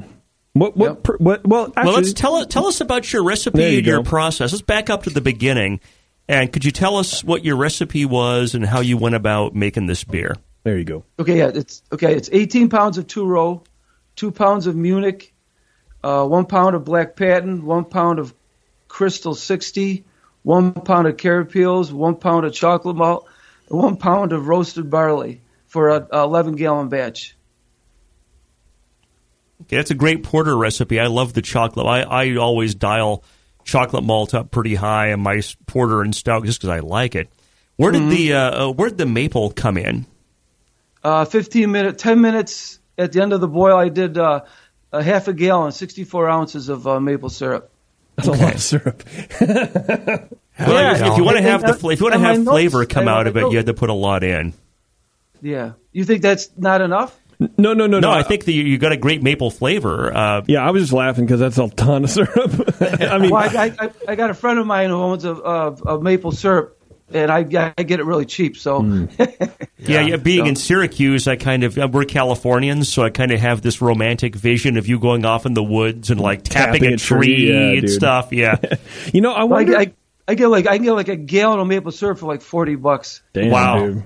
[0.59, 1.03] What what Yep.
[1.03, 1.47] per- what.
[1.47, 4.09] Well, actually, well, let's tell tell us about your recipe you and your go.
[4.09, 4.53] process.
[4.53, 5.81] Let's back up to the beginning.
[6.29, 9.87] And could you tell us what your recipe was and how you went about making
[9.87, 10.35] this beer?
[10.65, 11.05] there you go.
[11.21, 12.17] Okay, yeah, it's okay.
[12.17, 13.63] It's 18 pounds of two row,
[14.17, 15.33] two pounds of Munich,
[16.03, 18.35] uh, one pound of Black Patent, one pound of
[18.89, 20.05] Crystal 60,
[20.43, 23.29] one pound of carapils, one pound of chocolate malt,
[23.69, 27.36] one pound of roasted barley for a, a 11 gallon batch.
[29.67, 31.01] Okay, that's a great porter recipe.
[31.01, 31.87] I love the chocolate.
[31.87, 33.25] I, I always dial
[33.65, 37.29] chocolate malt up pretty high in my porter and stout just because I like it.
[37.77, 40.07] Where did the uh, uh, where did the maple come in?
[41.03, 43.77] Uh, 15 minute, 10 minutes at the end of the boil.
[43.77, 44.45] I did uh,
[44.93, 47.71] a half a gallon, 64 ounces of uh, maple syrup.
[48.17, 49.03] That's a lot of syrup.
[50.59, 51.13] Well, Yeah.
[51.13, 53.27] if, you want to have the if you want to have notes- flavor come out
[53.27, 54.55] of it, you had to put a lot in.
[55.43, 57.15] Yeah, you think that's not enough?
[57.39, 58.11] No, no, no, No, no.
[58.11, 60.15] I think that you, you got a great maple flavor.
[60.15, 62.37] Uh, Yeah, I was just laughing because that's a ton of syrup.
[62.81, 65.73] I mean, Well, I, I, I got a friend of mine who owns a, a,
[65.97, 66.79] a maple syrup,
[67.13, 67.39] and I,
[67.77, 68.57] I get it really cheap.
[68.57, 68.83] So,
[69.79, 70.17] Yeah, yeah.
[70.17, 73.81] Being in Syracuse, I kind of uh, we're Californians, so I kind of have this
[73.81, 76.97] romantic vision of you going off in the woods and like tapping, Tapping a a
[76.97, 77.91] tree, tree, yeah, and dude.
[77.91, 78.33] stuff.
[78.33, 78.57] Yeah.
[79.15, 79.77] you know, I I, wonder.
[79.77, 79.93] I,
[80.27, 82.75] I get like I can get like a gallon of maple syrup for like forty
[82.75, 83.23] bucks.
[83.35, 83.87] Damn, Wow.
[83.87, 84.03] dude.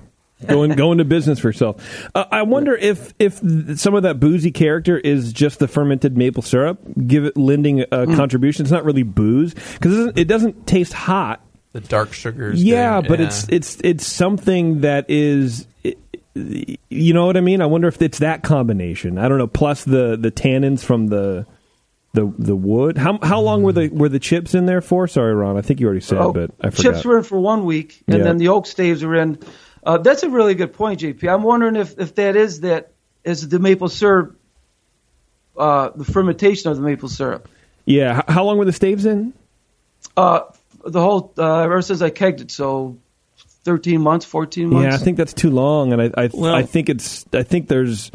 [0.47, 2.09] Going going to business for yourself.
[2.15, 3.39] Uh, I wonder if if
[3.79, 8.05] some of that boozy character is just the fermented maple syrup, give it lending a
[8.07, 8.63] contribution.
[8.65, 11.45] It's not really booze because it doesn't, it doesn't taste hot.
[11.73, 12.61] The dark sugars.
[12.63, 13.25] Yeah, thing, but yeah.
[13.27, 15.67] it's it's it's something that is.
[15.85, 15.95] i-
[16.89, 17.61] You know what I mean?
[17.61, 19.17] I wonder if it's that combination.
[19.17, 19.47] I don't know.
[19.47, 21.45] Plus the the tannins from the
[22.13, 22.97] the the wood.
[22.97, 25.07] How how long were the were the chips in there for?
[25.07, 25.55] Sorry, Ron.
[25.57, 26.93] I think you already said, Oh, but I forgot.
[26.93, 28.23] chips were in for one week, and Yeah.
[28.23, 29.39] then the oak staves are in.
[29.83, 31.33] Uh, that's a really good point, JP.
[31.33, 32.91] I'm wondering if, if that is that
[33.23, 34.37] is the maple syrup,
[35.57, 37.47] uh, the fermentation of the maple syrup.
[37.85, 38.19] yeah.
[38.19, 39.33] H- how long were the staves in?
[40.15, 40.41] Uh,
[40.85, 42.97] the whole uh, ever since I kegged it, so
[43.63, 44.87] thirteen months, fourteen months.
[44.95, 47.67] Yeah, I think that's too long, and I I, Well- I think it's I think
[47.67, 48.11] there's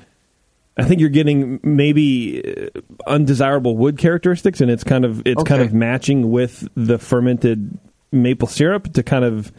[0.76, 2.42] I think you're getting maybe
[2.74, 7.78] uh, undesirable wood characteristics, and it's kind of it's kind of matching with the fermented
[8.12, 9.52] maple syrup to kind of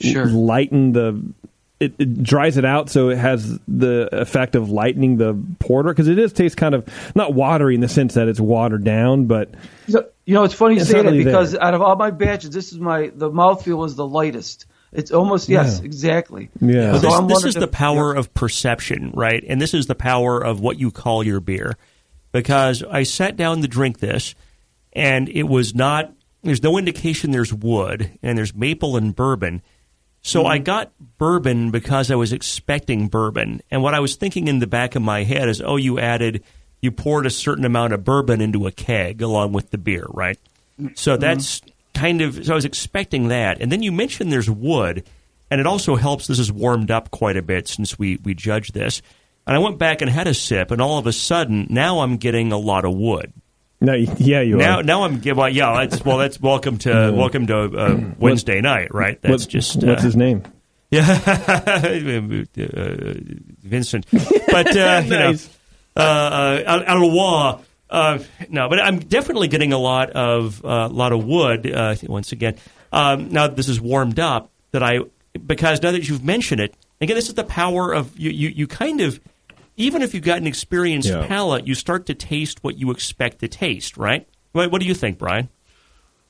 [0.00, 0.26] Sure.
[0.26, 1.22] lighten the.
[1.82, 6.08] It, it dries it out, so it has the effect of lightening the porter because
[6.08, 9.50] it does taste kind of not watery in the sense that it's watered down, but
[9.86, 11.62] You know, you know, it's funny you It's say that because there.
[11.62, 14.66] out of all my batches, this is my the mouthfeel was the lightest.
[14.92, 15.84] It's almost yes, Yeah.
[15.86, 16.50] exactly.
[16.60, 16.92] Yeah.
[16.92, 18.20] Well, So this, this is the power yeah.
[18.20, 19.42] of perception, right?
[19.48, 21.76] And this is the power of what you call your beer.
[22.30, 24.34] Because I sat down to drink this,
[24.92, 26.12] and it was not.
[26.42, 29.62] There's no indication there's wood, and there's maple and bourbon.
[30.22, 30.64] So I mm-hmm.
[30.64, 34.94] got bourbon because I was expecting bourbon, and what I was thinking in the back
[34.94, 36.44] of my head is, oh, you added,
[36.80, 40.38] you poured a certain amount of bourbon into a keg along with the beer, right?
[40.94, 41.20] So mm-hmm.
[41.20, 41.60] that's
[41.94, 45.04] kind of so I was expecting that, and then you mentioned there's wood,
[45.50, 46.28] and it also helps.
[46.28, 49.02] This is warmed up quite a bit since we we judged this,
[49.46, 52.16] and I went back and had a sip, and all of a sudden now I'm
[52.16, 53.32] getting a lot of wood.
[53.82, 54.82] No, yeah, you Now are.
[54.82, 55.84] now I'm well, yeah.
[55.86, 59.20] That's well, that's welcome to welcome to uh, Wednesday night, right?
[59.20, 60.42] That's What- just what's uh, his name?
[60.92, 63.14] yeah, uh,
[63.62, 64.06] Vincent.
[64.10, 65.48] But uh, you know, Nice.
[65.96, 67.60] uh, uh, Alois.
[67.90, 68.18] Uh,
[68.48, 71.70] no, but I'm definitely getting a lot of a lot of wood.
[71.70, 72.56] Uh, once again,
[72.92, 75.00] um, now that this is warmed up, that I
[75.46, 78.30] because now that you've mentioned it again, this is the power of you.
[78.30, 79.20] You, you kind of
[79.82, 81.26] even if you've got an experienced Yeah.
[81.26, 83.96] palate, you start to taste what you expect to taste.
[83.96, 84.26] Right?
[84.52, 85.48] What, what do you think, Brian?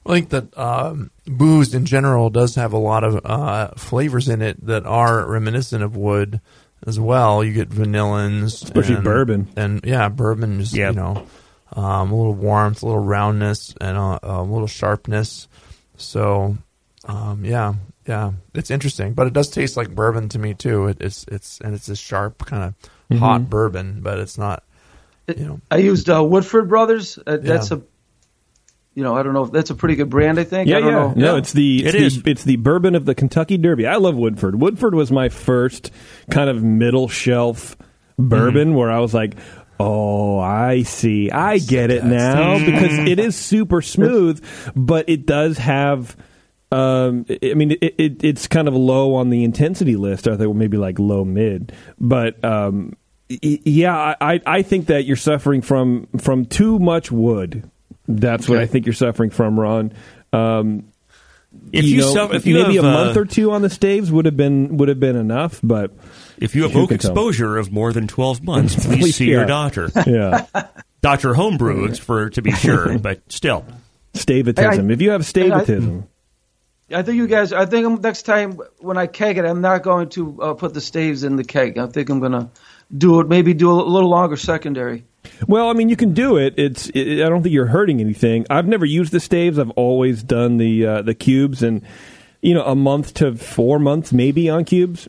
[0.04, 4.42] I think that um, booze in general does have a lot of uh, flavors in
[4.42, 6.40] it that are reminiscent of wood
[6.84, 7.44] as well.
[7.44, 9.48] You get vanillins, Especially and- bourbon.
[9.56, 10.90] and yeah, bourbon is Yeah.
[10.90, 11.26] you know
[11.74, 15.46] um, a little warmth, a little roundness, and a, a little sharpness.
[15.96, 16.56] So,
[17.04, 17.74] um, yeah,
[18.06, 20.88] yeah, it's interesting, but it does taste like bourbon to me too.
[20.88, 23.25] It, it's it's and it's a sharp kind of Mm-hmm.
[23.25, 24.62] hot bourbon, but it's not.
[25.29, 27.18] You know, I used uh, Woodford Brothers.
[27.25, 27.79] Uh, That's Yeah.
[27.79, 27.81] a,
[28.94, 29.44] you know, I don't know.
[29.44, 30.38] if That's a pretty good brand.
[30.38, 30.68] I think.
[30.68, 30.98] Yeah, I don't yeah.
[31.25, 31.33] know.
[31.33, 32.22] No, it's the it's It the, is.
[32.27, 33.87] it's the bourbon of the Kentucky Derby.
[33.87, 34.61] I love Woodford.
[34.61, 35.90] Woodford was my first
[36.31, 37.77] kind of middle shelf
[38.18, 38.77] bourbon Mm-hmm.
[38.77, 39.37] where I was like,
[39.81, 41.31] "Oh, I see.
[41.31, 44.44] I get it now because it is super smooth,
[44.77, 46.16] but it does have
[46.70, 50.27] um, I I mean, it, it, it's kind of low on the intensity list.
[50.29, 53.01] I think maybe like low mid, but um, y-
[53.40, 57.70] yeah, I, I think that you're suffering from from too much wood.
[58.08, 59.92] That's what I think you're suffering from, Ron.
[60.32, 60.88] Um,
[61.72, 63.70] If you, know, suffer, if you maybe have, a uh, month or two on the
[63.70, 65.92] staves would have been would have been enough, but
[66.38, 67.10] if you have oak can tell?
[67.12, 69.38] exposure of more than twelve months, please see Yeah.
[69.38, 70.46] your doctor, yeah,
[71.00, 72.98] Doctor Homebrew, for to be sure.
[73.02, 73.64] But still,
[74.14, 74.90] stavetism.
[74.90, 76.04] if you have stavetism,
[76.92, 77.52] I think you guys.
[77.52, 80.80] I think next time when I keg it, I'm not going to uh, put the
[80.80, 81.78] staves in the keg.
[81.78, 82.48] I think I'm going to
[82.96, 83.28] do it.
[83.28, 85.05] Maybe do a little longer secondary.
[85.46, 86.55] Well, I mean, you can do it.
[86.57, 86.88] It's.
[86.90, 88.46] It, I don't think you're hurting anything.
[88.50, 89.59] I've never used the staves.
[89.59, 91.83] I've always done the uh, the cubes, and
[92.40, 95.09] you know, a month to four months maybe on cubes.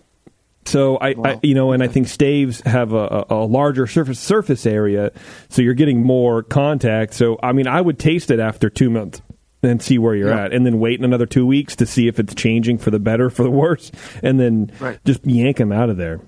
[0.66, 4.20] So I, I you know, and I think staves have a, a, a larger surface
[4.20, 5.12] surface area,
[5.50, 7.16] so you're getting more contact.
[7.16, 9.22] So I mean, I would taste it after two months
[9.62, 10.46] and see where you're Yeah.
[10.46, 13.30] at, and then wait another two weeks to see if it's changing for the better,
[13.30, 13.92] for the worse,
[14.22, 15.00] and then Right.
[15.06, 16.20] just yank them out of there.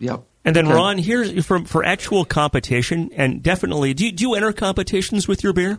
[0.00, 0.22] Yep.
[0.44, 0.74] And then Okay.
[0.74, 5.42] Ron, here's for for actual competition, and definitely, do you, do you enter competitions with
[5.42, 5.78] your beer?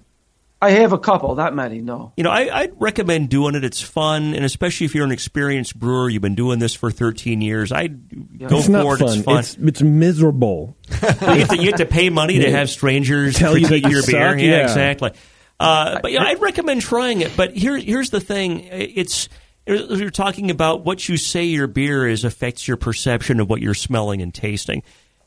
[0.61, 1.81] I have a couple, that many.
[1.81, 2.13] No.
[2.15, 3.65] You know, I, I'd recommend doing it.
[3.65, 7.41] It's fun, and especially if you're an experienced brewer, you've been doing this for 13
[7.41, 7.73] years.
[7.73, 8.99] I'd go It's not for it.
[8.99, 9.17] fun.
[9.17, 9.39] It's fun.
[9.39, 10.77] It's it's miserable.
[10.89, 13.85] you, have to, you have to pay money to have strangers Tell you that critique
[13.87, 14.37] you your beer.
[14.37, 14.63] Yeah, yeah.
[14.63, 15.11] exactly.
[15.59, 17.35] Uh, but yeah, I'd recommend trying it.
[17.35, 19.27] But here, here's the thing: it's
[19.65, 23.73] you're talking about what you say your beer is affects your perception of what you're
[23.73, 24.83] smelling and tasting.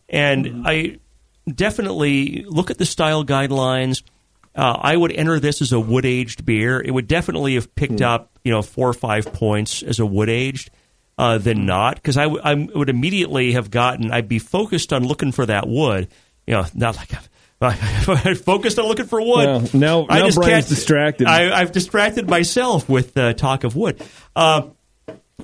[0.09, 0.99] And I
[1.53, 4.03] definitely look at the style guidelines.
[4.55, 6.81] Uh, I would enter this as a wood aged beer.
[6.81, 10.29] It would definitely have picked up, you know, four or five points as a wood
[10.29, 10.71] aged
[11.19, 14.11] uh, than not, because I, w- I would immediately have gotten.
[14.11, 16.09] I'd be focused on looking for that wood.
[16.47, 17.13] You know, not like
[17.61, 19.47] I'm focused on looking for wood.
[19.47, 21.27] Well, now- I just Brian's can't- distracted.
[21.27, 24.03] I, I've distracted myself with uh, talk of wood.
[24.35, 24.69] Uh,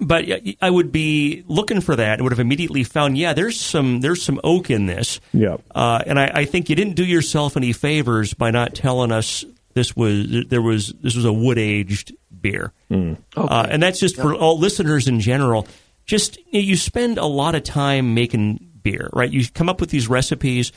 [0.00, 0.24] but
[0.60, 2.18] I would be looking for that.
[2.18, 5.20] I would have immediately found, yeah, there's some there's some oak in this.
[5.32, 5.58] Yeah.
[5.74, 9.44] Uh, and I, I think you didn't do yourself any favors by not telling us
[9.74, 12.72] this was there was this was a wood aged beer.
[12.90, 15.68] Uh, and that's just for all listeners in general.
[16.04, 19.30] Just you spend a lot of time making beer, right?
[19.30, 20.72] You come up with these recipes.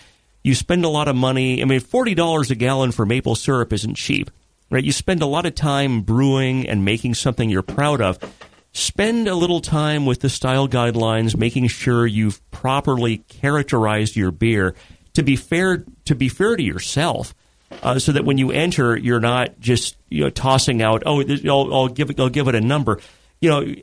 [0.45, 1.59] You spend a lot of money.
[1.63, 4.29] I mean, forty dollars a gallon for maple syrup isn't cheap,
[4.69, 4.83] right?
[4.83, 8.19] You spend a lot of time brewing and making something you're proud of.
[8.71, 14.75] Spend a little time with the style guidelines, making sure you've properly characterized your beer.
[15.15, 17.33] To be fair, to be fair to yourself,
[17.81, 21.01] uh, so that when you enter, you're not just you know tossing out.
[21.07, 22.19] Oh, I'll, I'll give it.
[22.19, 22.99] I'll give it a number.
[23.41, 23.75] You know,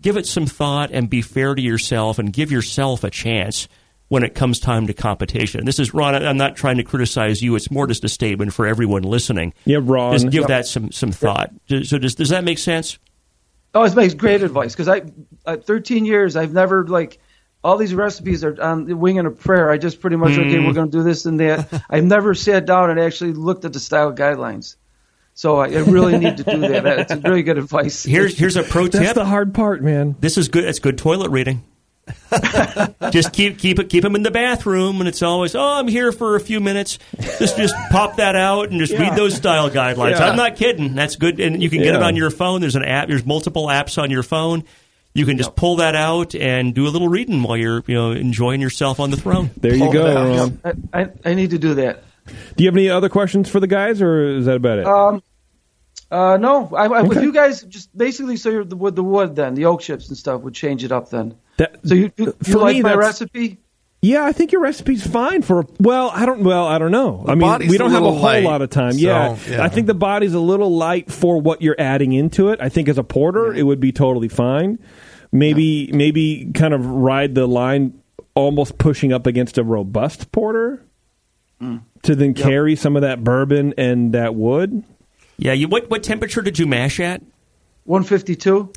[0.00, 3.66] give it some thought and be fair to yourself and give yourself a chance
[4.08, 5.64] when it comes time to competition.
[5.64, 6.14] This is Ron.
[6.14, 7.54] I'm not trying to criticize you.
[7.56, 9.52] It's more just a statement for everyone listening.
[9.64, 10.12] Yeah, Ron.
[10.14, 10.48] Just give Yep.
[10.48, 11.50] that some some thought.
[11.84, 12.98] So does does that make sense?
[13.74, 15.02] Oh, it makes great advice because I,
[15.44, 17.18] uh, 13 years, I've never like
[17.62, 19.70] all these recipes are on the wing and a prayer.
[19.70, 21.84] I just pretty much okay, we're going to do this and that.
[21.90, 24.76] I've never sat down and actually looked at the style guidelines.
[25.34, 26.82] So I, I really need to do that.
[26.82, 28.02] That's really good advice.
[28.04, 29.02] Here's here's a pro tip.
[29.02, 30.16] That's the hard part, man.
[30.18, 30.64] This is good.
[30.64, 31.62] It's good toilet reading.
[33.10, 36.12] just keep keep it keep them in the bathroom, and it's always oh I'm here
[36.12, 36.98] for a few minutes.
[37.38, 40.18] Just just pop that out and just read those style guidelines.
[40.18, 40.28] Yeah.
[40.28, 40.94] I'm not kidding.
[40.94, 42.60] That's good, and you can get it on your phone.
[42.60, 43.08] There's an app.
[43.08, 44.64] There's multiple apps on your phone.
[45.14, 48.12] You can just pull that out and do a little reading while you're you know
[48.12, 49.50] enjoying yourself on the throne.
[49.60, 50.14] There you go.
[50.14, 50.60] Ron.
[50.92, 52.04] I, I, I need to do that.
[52.56, 54.86] Do you have any other questions for the guys, or is that about it?
[54.86, 55.22] Um,
[56.10, 57.16] uh, no, I, I, Okay.
[57.18, 60.08] if you guys just basically so you're the, with the wood then the oak chips
[60.08, 61.36] and stuff would change it up then.
[61.58, 63.58] That- So you you, you for like me, my recipe?
[64.00, 65.66] Yeah, I think your recipe's fine for.
[65.80, 66.44] Well, I don't.
[66.44, 67.24] Well, I don't know.
[67.26, 68.92] I mean, we don't have a whole light, lot of time.
[68.92, 69.36] so, yeah.
[69.48, 69.64] yeah.
[69.64, 72.60] I think the body's a little light for what you're adding into it.
[72.60, 74.78] I think as a porter, it would be totally fine.
[75.32, 78.00] Maybe, maybe kind of ride the line,
[78.34, 80.86] almost pushing up against a robust porter,
[81.60, 81.78] hmm.
[82.02, 84.84] to then carry some of that bourbon and that wood.
[85.38, 85.54] Yeah.
[85.54, 87.20] You what what temperature did you mash at?
[87.84, 88.72] 152.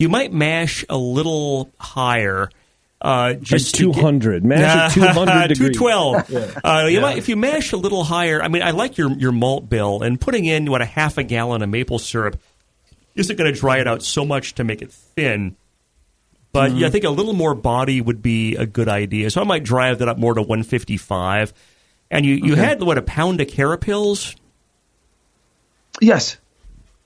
[0.00, 2.50] You might mash a little higher
[3.02, 4.44] Uh, Like just to get- 200.
[4.44, 5.76] Mash at 200 degrees.
[5.78, 6.58] 212.
[6.64, 9.32] Uh, you might, if you mash a little higher, I mean, I like your, your
[9.32, 12.38] malt bill, and putting in, what, a half a gallon of maple syrup
[13.14, 15.56] isn't going to dry it out so much to make it thin.
[16.52, 16.78] But Mm-hmm.
[16.80, 19.30] yeah, I think a little more body would be a good idea.
[19.30, 21.52] So I might drive that up more to 155.
[22.10, 24.34] And you, you had, what, a pound of carapils?
[26.00, 26.36] Yes.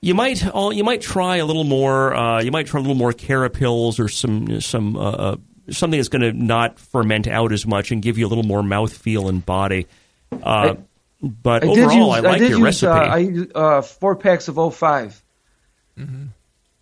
[0.05, 2.13] You might all you might try a little more.
[2.13, 5.35] Uh, you might try a little more carapils or some some uh, uh,
[5.71, 8.61] something that's going to not ferment out as much and give you a little more
[8.61, 9.87] mouth feel and body.
[10.31, 10.75] Uh,
[11.23, 12.91] but I overall, use, I like did your use, recipe.
[12.91, 15.23] Uh, I used uh, four packs of 05.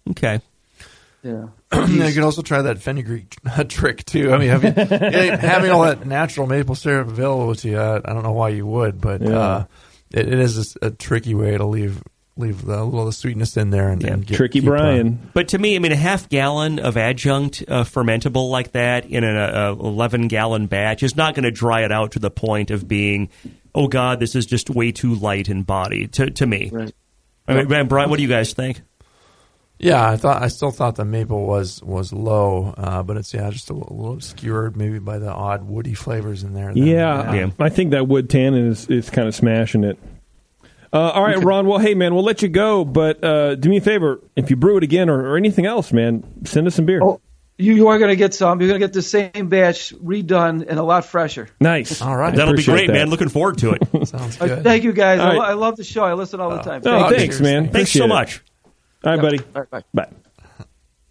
[0.10, 0.42] okay,
[1.24, 1.48] Yeah.
[1.72, 3.38] Yeah, you could also try that fenugreek
[3.70, 4.34] trick too.
[4.34, 8.14] I mean, having, yeah, having all that natural maple syrup available to you, I, I
[8.14, 9.30] don't know why you would, but Yeah.
[9.40, 9.66] uh,
[10.12, 12.04] it, it is a, a tricky way to leave
[12.36, 14.14] leave the, a little of the sweetness in there and, Yeah.
[14.14, 15.20] and get, Tricky keep, uh, Brian.
[15.34, 19.24] but to me, I mean, a half gallon of adjunct uh, fermentable like that in
[19.24, 22.72] an uh, eleven gallon batch is not going to dry it out to the point
[22.72, 23.30] of being,
[23.76, 26.08] oh God, this is just way too light in body.
[26.08, 26.94] To to me, Right.
[27.48, 28.82] I mean, Brian, what do you guys think?
[29.80, 33.50] yeah, I thought I still thought the maple was was low, uh, but it's yeah
[33.52, 36.74] just a little, little obscured maybe by the odd woody flavors in there.
[36.74, 37.50] then, Yeah, Yeah.
[37.60, 40.00] I think that wood tannin is, is kind of smashing it.
[40.94, 41.66] Uh, all right, Ron.
[41.66, 44.22] Well, hey, man, we'll let you go, but uh, do me a favor.
[44.36, 47.02] If you brew it again or, or anything else, man, send us some beer.
[47.02, 47.20] Oh,
[47.58, 48.60] you, you are going to get some.
[48.62, 51.50] You're going to get the same batch redone and a lot fresher.
[51.60, 52.00] Nice.
[52.02, 52.30] All right.
[52.36, 52.94] That'll be Appreciate great, that.
[52.94, 53.10] man.
[53.10, 54.08] Looking forward to it.
[54.08, 54.64] Sounds Uh, good.
[54.64, 55.20] thank you, guys.
[55.20, 55.38] All I, right.
[55.38, 56.04] lo- I love the show.
[56.04, 56.82] I listen all the time.
[56.86, 57.18] Oh, Thank you.
[57.18, 57.70] thanks, man.
[57.70, 58.08] Thanks so Appreciate it.
[58.10, 58.42] much.
[59.04, 59.40] All right, buddy.
[59.56, 59.84] All right, bye.
[60.06, 60.10] Bye.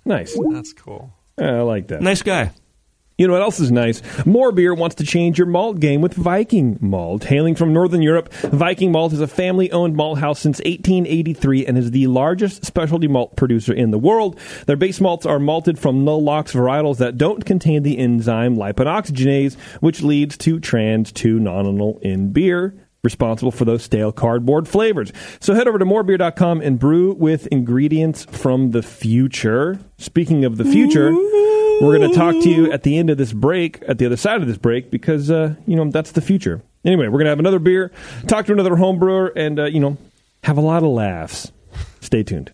[0.05, 0.39] Nice.
[0.53, 1.13] That's cool.
[1.39, 2.03] I like that.
[2.03, 2.53] Nice guy.
[3.23, 4.03] You know what else is nice?
[4.27, 7.23] More Beer wants to change your malt game with Viking Malt.
[7.23, 11.79] Hailing from Northern Europe, Viking Malt is a family owned malt house since 1883 and
[11.79, 14.41] is the largest specialty malt producer in the world.
[14.67, 19.55] Their base malts are malted from null lox varietals that don't contain the enzyme lipoxygenase,
[19.79, 22.75] which leads to trans 2 nonenal in beer.
[23.05, 25.13] Responsible for those stale cardboard flavors.
[25.39, 29.79] So head over to morebeer.com and brew with ingredients from the future.
[29.97, 31.13] Speaking of the future,
[31.83, 34.17] we're going to talk to you at the end of this break, at the other
[34.17, 36.63] side of this break, because, uh, you know, that's the future.
[36.85, 37.91] Anyway, we're going to have another beer,
[38.29, 39.97] talk to another home brewer, and, uh, you know,
[40.45, 41.51] have a lot of laughs.
[42.01, 42.53] Stay tuned.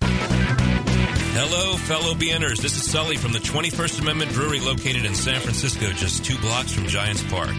[0.00, 2.60] Hello, fellow BNers.
[2.60, 6.72] This is Sully from the 21st Amendment Brewery located in San Francisco, just two blocks
[6.72, 7.54] from Giants Park.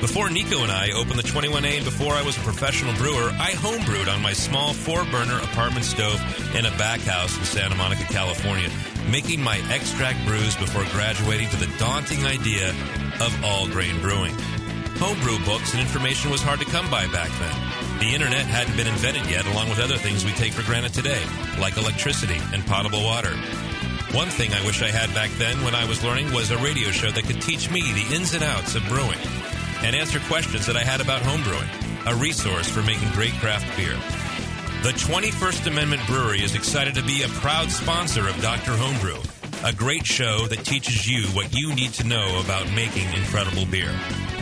[0.00, 3.52] Before Nico and I opened the 21A and before I was a professional brewer, I
[3.52, 6.20] homebrewed on my small four burner apartment stove
[6.54, 8.68] in a back house in Santa Monica, California,
[9.10, 12.70] making my extract brews before graduating to the daunting idea
[13.20, 14.34] of all grain brewing.
[14.96, 17.98] Homebrew books and information was hard to come by back then.
[17.98, 21.22] The internet hadn't been invented yet, along with other things we take for granted today,
[21.58, 23.34] like electricity and potable water.
[24.14, 26.90] One thing I wish I had back then when I was learning was a radio
[26.90, 29.18] show that could teach me the ins and outs of brewing
[29.82, 31.68] and answer questions that I had about homebrewing,
[32.06, 33.98] a resource for making great craft beer.
[34.84, 38.72] The 21st Amendment Brewery is excited to be a proud sponsor of Dr.
[38.72, 39.16] Homebrew,
[39.64, 43.98] a great show that teaches you what you need to know about making incredible beer.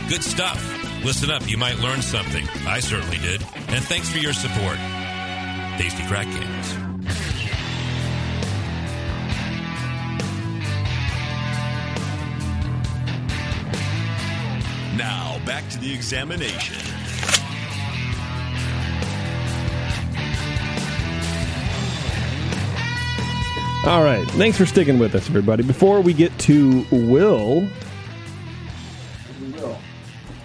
[0.09, 0.61] Good stuff.
[1.01, 2.45] Listen up, you might learn something.
[2.67, 3.41] I certainly did.
[3.69, 4.75] And thanks for your support.
[5.77, 6.73] Tasty Crack Games.
[14.97, 17.02] Now, back to the examination.
[23.85, 24.25] All right.
[24.31, 25.61] Thanks for sticking with us, everybody.
[25.61, 27.67] Before we get to Will,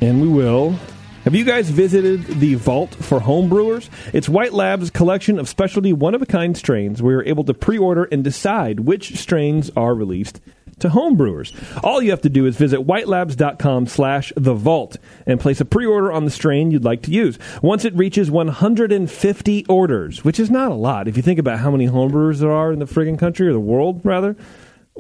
[0.01, 0.75] and we will.
[1.23, 3.91] Have you guys visited the Vault for Homebrewers?
[4.13, 7.55] It's White Lab's collection of specialty one of a kind strains where you're able to
[7.55, 10.41] pre order and decide which strains are released
[10.81, 11.53] to homebrewers.
[11.83, 16.13] All you have to do is visit whitelabs.com slash the vault and place a pre-order
[16.13, 17.39] on the strain you'd like to use.
[17.63, 21.71] Once it reaches 150 orders, which is not a lot if you think about how
[21.71, 24.37] many homebrewers there are in the friggin' country or the world rather,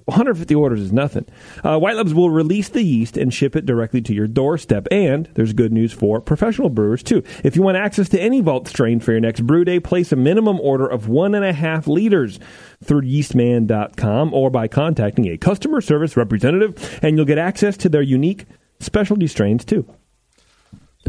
[0.04, 1.26] 150 orders is nothing.
[1.62, 4.86] Uh, White Labs will release the yeast and ship it directly to your doorstep.
[4.90, 7.22] And there's good news for professional brewers, too.
[7.44, 10.16] If you want access to any vault strain for your next brew day, place a
[10.16, 12.38] minimum order of one and a half liters
[12.82, 18.02] through yeastman.com or by contacting a customer service representative, and you'll get access to their
[18.02, 18.46] unique
[18.80, 19.86] specialty strains, too.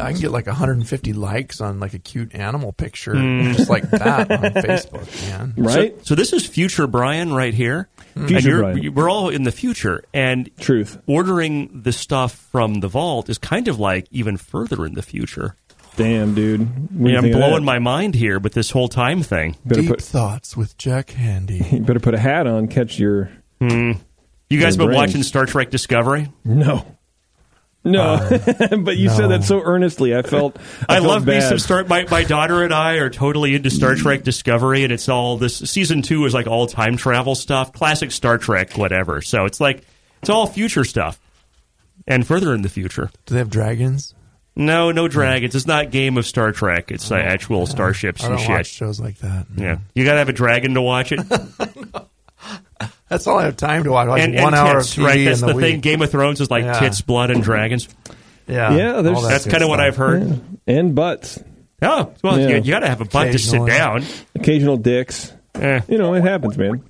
[0.02, 3.54] I can get like 150 likes on like a cute animal picture, hmm.
[3.54, 5.54] just like that on Facebook, man.
[5.58, 5.98] Right?
[6.00, 7.90] So, so this is future Brian right here.
[8.14, 8.28] Hmm.
[8.28, 8.94] Future and you're, Brian.
[8.96, 11.02] We're all in the future, and Truth.
[11.08, 15.56] ordering the stuff from the vault is kind of like even further in the future.
[15.96, 16.62] Damn, dude.
[16.62, 19.58] What do I you mean, I'm blowing my mind here with this whole time thing.
[19.66, 21.72] Better Deep put, thoughts with Jack Handey.
[21.74, 23.94] you better put a hat on, catch your hmm.
[24.50, 25.10] You guys Your been brains.
[25.10, 26.28] watching Star Trek Discovery?
[26.44, 26.98] No.
[27.84, 28.18] No,
[28.80, 30.14] but you said that so earnestly.
[30.14, 30.58] I felt
[30.88, 31.48] I, I, felt love me bad.
[31.48, 31.84] some Star.
[31.86, 35.58] My, my daughter and I are totally into Star Trek Discovery, and it's all this
[35.58, 39.22] season two is like all time travel stuff, classic Star Trek, whatever.
[39.22, 39.84] So it's like
[40.22, 41.20] it's all future stuff,
[42.06, 43.10] and further in the future.
[43.26, 44.14] Do they have dragons?
[44.58, 45.56] No, no dragons.
[45.56, 46.92] It's not Game of Star Trek.
[46.92, 48.50] It's uh, actual starships I and don't shit.
[48.50, 49.46] watch shows like that.
[49.56, 51.22] Yeah, you got to have a dragon to watch it,
[53.10, 54.08] That's all I have time to watch.
[54.08, 55.26] Like and, one and hour tits, of TV right?
[55.26, 55.80] That's in the the thing.
[55.82, 56.80] Game of Thrones is like Yeah.
[56.80, 57.88] tits, blood, and dragons.
[58.48, 59.80] Yeah, Yeah, that That's kind of what.
[59.80, 60.28] I've heard.
[60.28, 60.76] Yeah.
[60.80, 61.42] and butts,
[61.82, 62.48] Oh, well, Yeah.
[62.50, 64.04] you, you got to have a butt to sit down.
[64.36, 65.32] occasional dicks.
[65.56, 65.82] Eh.
[65.88, 66.84] You know, it happens, man.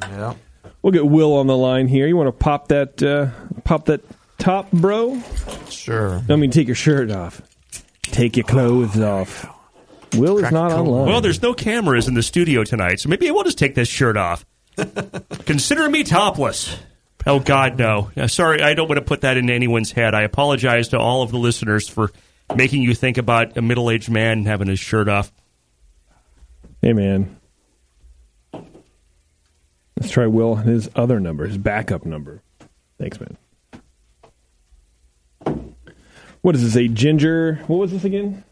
[0.00, 0.34] Yeah.
[0.82, 2.06] We'll get Will on the line here.
[2.06, 3.28] You want to pop that uh,
[3.64, 4.00] pop that
[4.38, 5.20] top, bro?
[5.68, 6.22] Sure.
[6.28, 7.42] I mean, take your shirt off.
[8.02, 9.46] Take your clothes off.
[10.16, 10.88] Will is not cold.
[10.88, 11.06] online.
[11.06, 13.88] Well, there's no cameras in the studio tonight, so maybe I will just take this
[13.88, 14.44] shirt off.
[15.46, 16.76] Consider me topless.
[17.26, 18.10] Oh God, no!
[18.16, 20.14] Uh, sorry, I don't want to put that into anyone's head.
[20.14, 22.10] I apologize to all of the listeners for
[22.54, 25.30] making you think about a middle-aged man having his shirt off.
[26.80, 27.36] Hey, man.
[28.52, 32.42] Let's try Will his other number, his backup number.
[32.98, 33.36] Thanks, man.
[36.40, 36.76] What is this?
[36.76, 37.56] A ginger?
[37.66, 38.44] What was this again?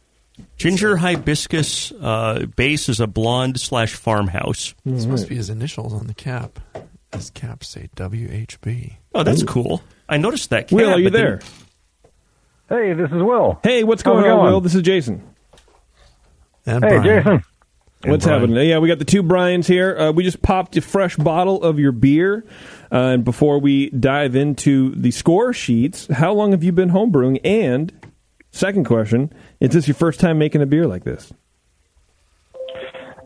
[0.56, 4.74] Ginger hibiscus uh, base is a blonde slash farmhouse.
[4.84, 6.58] This must be his initials on the cap.
[7.12, 8.96] His cap say WHB.
[9.14, 9.82] Oh, that's cool.
[10.08, 10.68] I noticed that.
[10.68, 11.40] Cap, Will, are you but then- there?
[12.68, 13.58] Hey, this is Will.
[13.62, 14.52] Hey, what's How's going on, going?
[14.52, 14.60] Will?
[14.60, 15.22] This is Jason.
[16.66, 17.02] And Hey, Brian.
[17.24, 17.44] Jason.
[18.04, 18.40] What's Brian.
[18.42, 18.68] happening?
[18.68, 19.96] Yeah, we got the two Brians here.
[19.98, 22.44] Uh, we just popped a fresh bottle of your beer.
[22.92, 27.40] Uh, and before we dive into the score sheets, how long have you been homebrewing?
[27.42, 27.90] And
[28.50, 31.32] second question, is this your first time making a beer like this?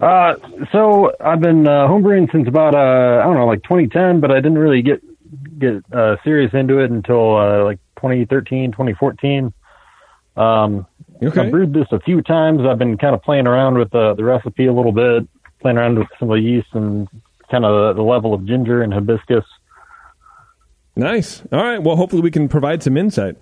[0.01, 0.35] Uh,
[0.73, 4.37] so I've been uh, homebrewing since about uh, I don't know, like 2010, but I
[4.37, 5.01] didn't really get
[5.59, 9.53] get uh, serious into it until uh, like 2013, 2014.
[10.37, 10.87] Um,
[11.23, 11.43] Okay.
[11.43, 12.62] I've brewed this a few times.
[12.68, 15.29] I've been kind of playing around with uh, the recipe a little bit,
[15.61, 17.09] playing around with some of the yeast and
[17.51, 19.45] kind of the level of ginger and hibiscus.
[20.97, 21.43] Nice.
[21.53, 21.81] All right.
[21.81, 23.37] Well, hopefully we can provide some insight.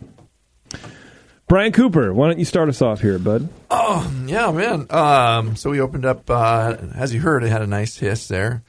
[1.51, 3.49] Brian Cooper, why don't you start us off here, bud?
[3.73, 4.87] Oh yeah, man.
[4.89, 8.63] Um, so we opened up, uh, as you heard, it had a nice hiss there.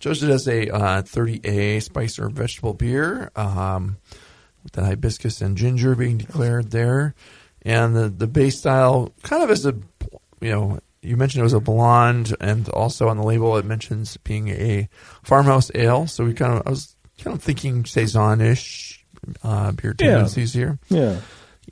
[0.00, 3.96] Chose it as a uh, 30A spice or vegetable beer um,
[4.62, 7.14] with that hibiscus and ginger being declared there.
[7.62, 9.74] And the, the base style kind of as a,
[10.42, 14.18] you know, you mentioned it was a blonde, and also on the label it mentions
[14.18, 14.90] being a
[15.22, 16.06] farmhouse ale.
[16.06, 19.06] So we kind of, I was kind of thinking saison-ish
[19.42, 20.08] uh, beer Yeah.
[20.10, 21.20] tendencies here Yeah.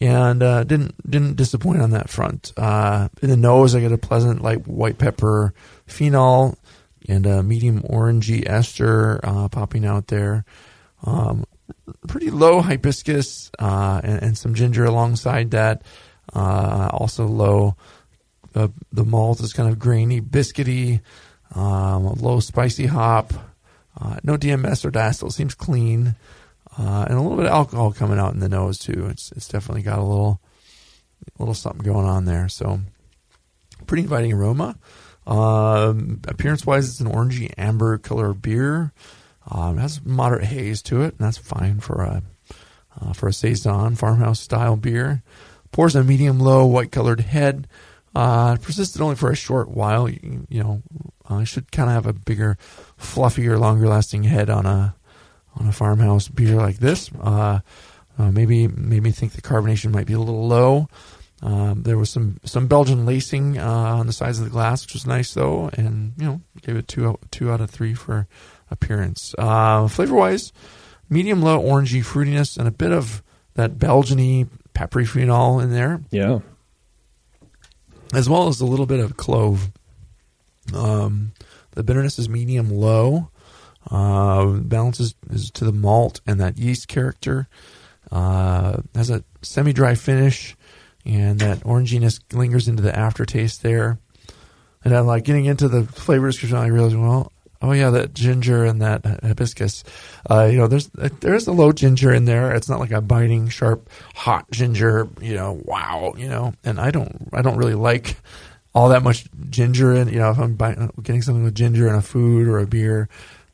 [0.00, 2.52] And uh, didn't didn't disappoint on that front.
[2.56, 5.52] Uh, in the nose, I get a pleasant light white pepper
[5.86, 6.56] phenol
[7.08, 10.44] and a medium orangey ester uh, popping out there.
[11.04, 11.44] Um,
[12.06, 15.82] pretty low hibiscus uh, and, and some ginger alongside that.
[16.32, 17.76] Uh, also low.
[18.52, 21.00] The the malt is kind of grainy, biscuity,
[21.54, 23.32] um, low spicy hop.
[24.00, 25.32] Uh, no DMS or diacetyl.
[25.32, 26.14] Seems clean.
[26.78, 29.08] Uh, and a little bit of alcohol coming out in the nose too.
[29.10, 30.40] It's it's definitely got a little
[31.38, 32.48] little something going on there.
[32.48, 32.80] So
[33.86, 34.78] pretty inviting aroma.
[35.26, 38.92] Um, appearance wise, it's an orangey amber color beer.
[39.50, 42.22] Um, it has moderate haze to it, and that's fine for a
[43.00, 45.22] uh, for a saison farmhouse style beer.
[45.72, 47.66] Pours a medium low white colored head.
[48.14, 50.08] Uh, persisted only for a short while.
[50.08, 50.82] You, you know,
[51.28, 52.56] uh, should kind of have a bigger,
[52.98, 54.94] fluffier, longer lasting head on a
[55.58, 57.10] on a farmhouse beer like this.
[57.20, 57.60] Uh,
[58.18, 60.88] uh, maybe made me think the carbonation might be a little low.
[61.40, 64.94] Um, there was some some Belgian lacing uh, on the sides of the glass, which
[64.94, 68.26] was nice though, and you know gave it two out, two out of three for
[68.70, 69.34] appearance.
[69.38, 70.52] Uh, flavor wise,
[71.08, 73.22] medium low orangey fruitiness and a bit of
[73.54, 76.40] that Belgiany peppery phenol in there Yeah.
[78.14, 79.70] as well as a little bit of clove.
[80.74, 81.32] Um,
[81.72, 83.30] the bitterness is medium low.
[83.90, 87.48] Uh, balances is to the malt and that yeast character.
[88.10, 90.56] Uh, has a semi dry finish,
[91.04, 93.98] and that oranginess lingers into the aftertaste there.
[94.84, 96.56] And I'm like getting into the flavor description.
[96.56, 99.84] I realized, well, oh yeah, that ginger and that hibiscus.
[100.30, 100.88] Uh, you know, there's
[101.20, 102.54] there's a low ginger in there.
[102.54, 105.08] It's not like a biting, sharp, hot ginger.
[105.20, 106.14] You know, wow.
[106.16, 108.16] You know, and I don't I don't really like
[108.74, 110.08] all that much ginger in.
[110.08, 113.08] You know, if I'm buying, getting something with ginger in a food or a beer,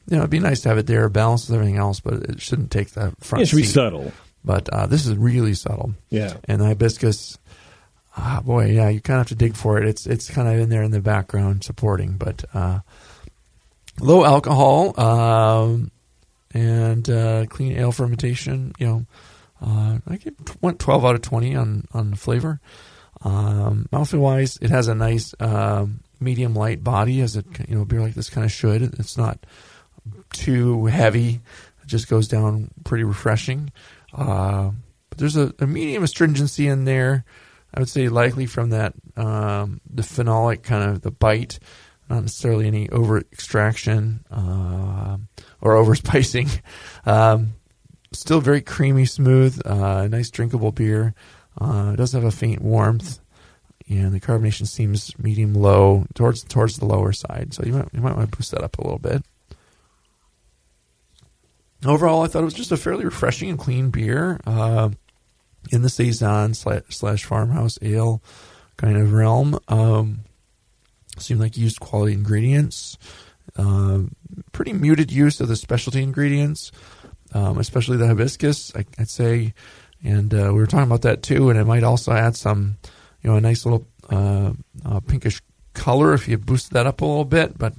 [0.08, 2.40] you know, it'd be nice to have it there, balanced with everything else, but it
[2.40, 3.42] shouldn't take the front.
[3.42, 4.12] It should be subtle.
[4.44, 5.94] But uh, this is really subtle.
[6.10, 6.34] Yeah.
[6.44, 7.38] And the hibiscus,
[8.16, 9.88] ah, boy, yeah, you kind of have to dig for it.
[9.88, 12.80] It's it's kind of in there in the background supporting, but uh,
[14.00, 15.90] low alcohol um,
[16.52, 18.74] and uh, clean ale fermentation.
[18.78, 19.06] You know,
[19.62, 22.60] uh, I give went twelve out of twenty on on the flavor.
[23.22, 27.86] Um, mouthfeel wise, it has a nice um, medium light body, as a you know
[27.86, 28.82] beer like this kind of should.
[28.82, 29.38] It's not
[30.34, 31.40] too heavy.
[31.82, 33.72] It just goes down pretty refreshing.
[34.12, 34.72] Uh,
[35.08, 37.24] but there's a, a, medium astringency in there.
[37.72, 41.58] I would say likely from that um, the phenolic kind of the bite,
[42.08, 45.16] not necessarily any over extraction uh,
[45.60, 46.48] or over spicing.
[47.04, 47.54] Um,
[48.12, 51.14] still very creamy, smooth, uh, nice drinkable beer.
[51.60, 53.20] Uh, it does have a faint warmth,
[53.88, 57.54] and the carbonation seems medium low towards towards the lower side.
[57.54, 59.24] So you might you might want to boost that up a little bit.
[61.86, 64.90] Overall, I thought it was just a fairly refreshing and clean beer uh,
[65.70, 68.22] in the saison slash, slash, farmhouse ale
[68.76, 69.58] kind of realm.
[69.68, 70.20] Um,
[71.18, 72.98] seemed like used quality ingredients.
[73.56, 74.00] Uh,
[74.52, 76.72] pretty muted use of the specialty ingredients,
[77.32, 78.74] um, especially the hibiscus.
[78.74, 79.54] I, would say,
[80.02, 81.50] and uh, we were talking about that too.
[81.50, 82.78] And it might also add some,
[83.22, 84.52] you know, a nice little uh,
[84.84, 85.40] uh, pinkish
[85.74, 87.56] color if you boost that up a little bit.
[87.58, 87.74] But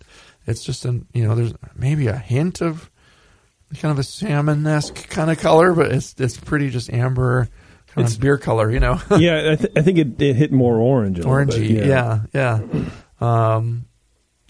[0.48, 2.90] it's just an, you know, there's maybe a hint of
[3.76, 7.50] kind of a salmon esque kind of color, but it's it's pretty just amber
[7.88, 9.00] kind it's, of beer color, you know.
[9.18, 11.20] yeah, I, th- I, think it, it hit more orange.
[11.20, 12.60] Orangey, bit, yeah, yeah.
[12.62, 13.56] yeah.
[13.56, 13.86] Um,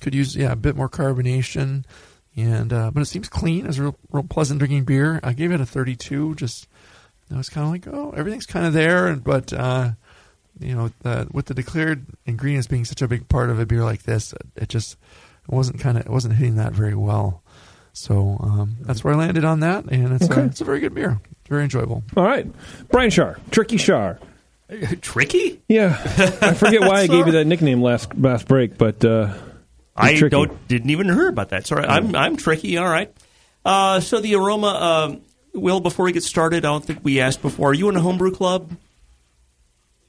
[0.02, 1.86] could use yeah a bit more carbonation,
[2.36, 3.66] and uh, but it seems clean.
[3.66, 5.20] It's a real, real pleasant drinking beer.
[5.24, 6.36] I gave it a 32.
[6.36, 6.68] Just
[7.32, 9.92] I was kind of like, oh, everything's kind of there, and but uh,
[10.60, 13.84] you know, the, with the declared ingredients being such a big part of a beer
[13.84, 14.98] like this, it, it just
[15.48, 17.44] it wasn't kind of it wasn't hitting that very well.
[17.96, 20.42] So um, that's where I landed on that, and it's okay.
[20.42, 21.18] a, it's a very good beer,
[21.48, 22.04] very enjoyable.
[22.18, 22.46] All right,
[22.92, 24.20] Brian Shar, Tricky Shar.
[25.02, 25.62] Tricky?
[25.70, 25.98] Yeah,
[26.42, 29.34] I forget why I gave you that nickname last last break, but uh,
[29.96, 30.30] I tricky.
[30.30, 31.66] don't didn't even hear about that.
[31.68, 32.78] Sorry, I'm I'm tricky.
[32.78, 33.16] All right.
[33.64, 35.16] Uh, so the aroma, uh,
[35.54, 35.80] Will.
[35.80, 37.70] Before we get started, I don't think we asked before.
[37.70, 38.76] Are you in a homebrew club?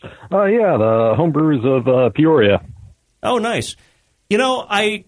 [0.02, 2.64] Uh, yeah, the homebrewers of uh, Peoria.
[3.22, 3.76] Oh, nice.
[4.28, 5.04] You know, I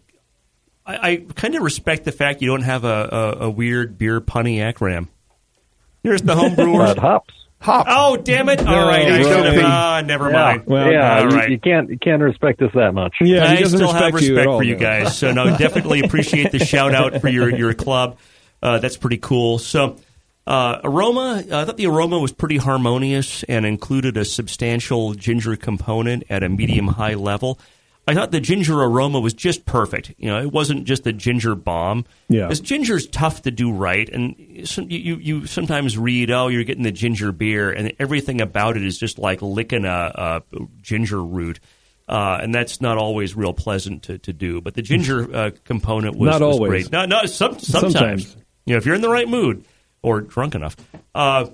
[0.89, 4.21] I, I kind of respect the fact you don't have a, a, a weird beer
[4.21, 5.09] punny acronym.
[6.03, 6.97] Here's the homebrewers.
[6.97, 7.35] Uh, hops.
[7.61, 7.87] Hop.
[7.89, 8.65] Oh, damn it!
[8.65, 10.33] All right, I should uh, never yeah.
[10.33, 10.67] mind.
[10.67, 13.17] Well, yeah, you, you, can't you can't respect us that much.
[13.21, 15.19] Yeah, I still respect have respect you for all, you guys.
[15.19, 18.19] So no, definitely appreciate the shout out for your your club.
[18.63, 19.59] Uh, that's pretty cool.
[19.59, 19.97] So.
[20.47, 26.25] Uh, aroma, I thought the aroma was pretty harmonious and included a substantial ginger component
[26.31, 27.59] at a medium high level.
[28.09, 30.15] I thought the ginger aroma was just perfect.
[30.17, 32.07] You know, it wasn't just a ginger bomb.
[32.29, 36.85] Yeah, because ginger's tough to do right, and you you sometimes read, oh, you're getting
[36.85, 40.43] the ginger beer, and everything about it is just like licking a, a
[40.81, 41.61] ginger root.
[42.09, 44.63] Uh, and that's not always real pleasant to, to do.
[44.63, 46.89] But the ginger uh, component was, not was always.
[46.89, 46.93] great.
[46.93, 47.93] No, no, some, sometimes.
[47.93, 48.37] sometimes.
[48.65, 49.67] You know, if you're in the right mood
[50.03, 50.77] or drunk enough.
[51.15, 51.47] Uh,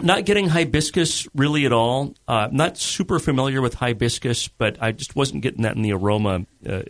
[0.00, 2.14] not getting hibiscus really at all.
[2.26, 6.46] Uh, not super familiar with hibiscus, but I just wasn't getting that in the aroma
[6.66, 6.82] uh,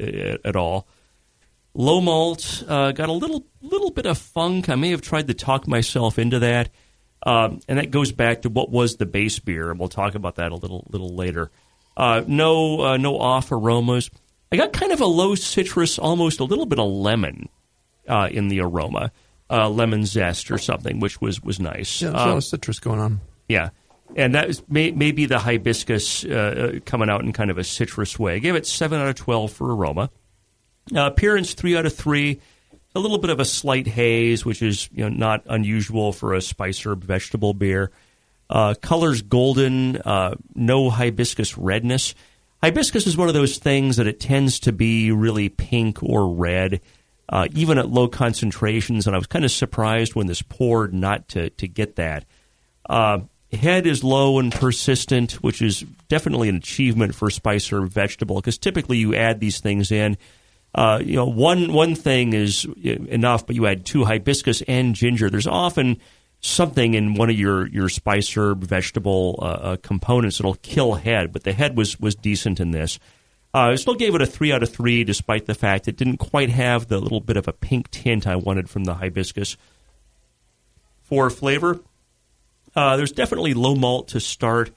[0.44, 0.86] at all.
[1.74, 4.68] Low malt uh, got a little little bit of funk.
[4.68, 6.70] I may have tried to talk myself into that,
[7.26, 10.36] um, and that goes back to what was the base beer, and we'll talk about
[10.36, 11.50] that a little little later.
[11.96, 14.08] Uh, no uh, no off aromas.
[14.52, 17.48] I got kind of a low citrus, almost a little bit of lemon
[18.08, 19.10] uh, in the aroma
[19.50, 22.02] uh, lemon zest or something, which was was nice.
[22.02, 23.20] Yeah, there's a lot of citrus going on.
[23.48, 23.70] Yeah,
[24.16, 26.28] and that was may, maybe the hibiscus uh,
[26.76, 28.36] uh, coming out in kind of a citrus way.
[28.36, 30.10] I gave it seven out of twelve for aroma.
[30.94, 32.40] Uh, appearance three out of three.
[32.96, 36.40] A little bit of a slight haze, which is you know not unusual for a
[36.40, 37.90] spice herb vegetable beer.
[38.48, 42.14] Uh, colors golden, uh, no hibiscus redness.
[42.62, 46.80] Hibiscus is one of those things that it tends to be really pink or red
[47.28, 49.06] uh, even at low concentrations.
[49.06, 52.24] And I was kind of surprised when this poured not to, to get that.
[52.88, 53.20] Uh,
[53.52, 58.58] head is low and persistent, which is definitely an achievement for spice or vegetable because
[58.58, 60.16] typically you add these things in.
[60.74, 65.30] Uh, you know, one one thing is enough, but you add two hibiscus and ginger.
[65.30, 66.00] There's often
[66.40, 71.32] something in one of your, your spice herb vegetable uh, uh components that'll kill head,
[71.32, 72.98] but the head was was decent in this.
[73.54, 76.16] Uh, I still gave it a three out of three, despite the fact it didn't
[76.16, 79.56] quite have the little bit of a pink tint I wanted from the hibiscus.
[81.04, 81.78] For flavor,
[82.74, 84.72] uh, there's definitely low malt to start,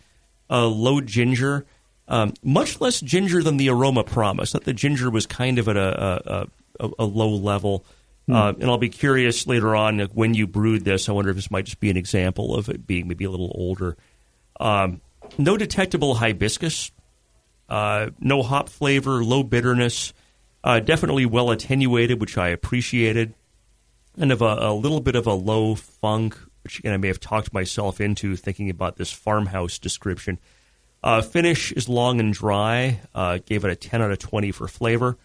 [0.51, 1.65] uh, low ginger,
[2.07, 4.53] um, much less ginger than the aroma promised.
[4.53, 6.47] That the ginger was kind of at a,
[6.79, 7.83] a, a, a low level.
[8.27, 8.35] Hmm.
[8.35, 11.09] Uh, and I'll be curious later on like, when you brewed this.
[11.09, 13.51] I wonder if this might just be an example of it being maybe a little
[13.55, 13.97] older.
[14.59, 15.01] Um,
[15.39, 16.91] no detectable hibiscus
[17.69, 20.13] uh, no hop flavor, low bitterness,
[20.63, 23.33] uh, definitely well attenuated, which I appreciated.
[24.17, 27.19] kind of a, a little bit of a low funk, which again I may have
[27.19, 30.39] talked myself into thinking about this farmhouse description.
[31.03, 33.01] Uh, finish is long and dry.
[33.13, 35.17] Uh, gave it a 10 out of 20 for flavor.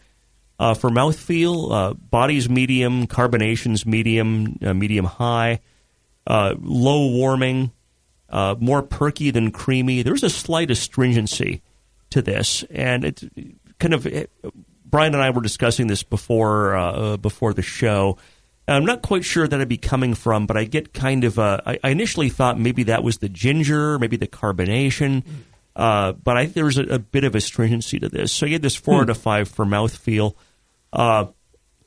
[0.58, 5.58] Uh, for mouthfeel, uh, body's medium, carbonation's medium, medium high,
[6.28, 7.72] low warming,
[8.30, 10.02] more perky than creamy.
[10.02, 11.62] There's a slight astringency
[12.12, 13.24] to this, and it's
[13.78, 14.06] kind of.
[14.84, 18.18] Brian and I were discussing this before uh, before the show.
[18.68, 21.38] I'm not quite sure that I'd be coming from, but I get kind of.
[21.38, 25.24] A, I, I initially thought maybe that was the ginger, maybe the carbonation.
[25.74, 28.30] Uh, but I think there was a, a, bit of astringency to this.
[28.30, 29.00] So I gave this four hmm.
[29.02, 30.34] out of five for mouthfeel.
[30.92, 31.26] Uh,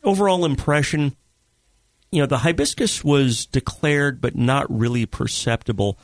[0.03, 1.15] overall impression,
[2.11, 5.99] you know, the hibiscus was declared but not really perceptible.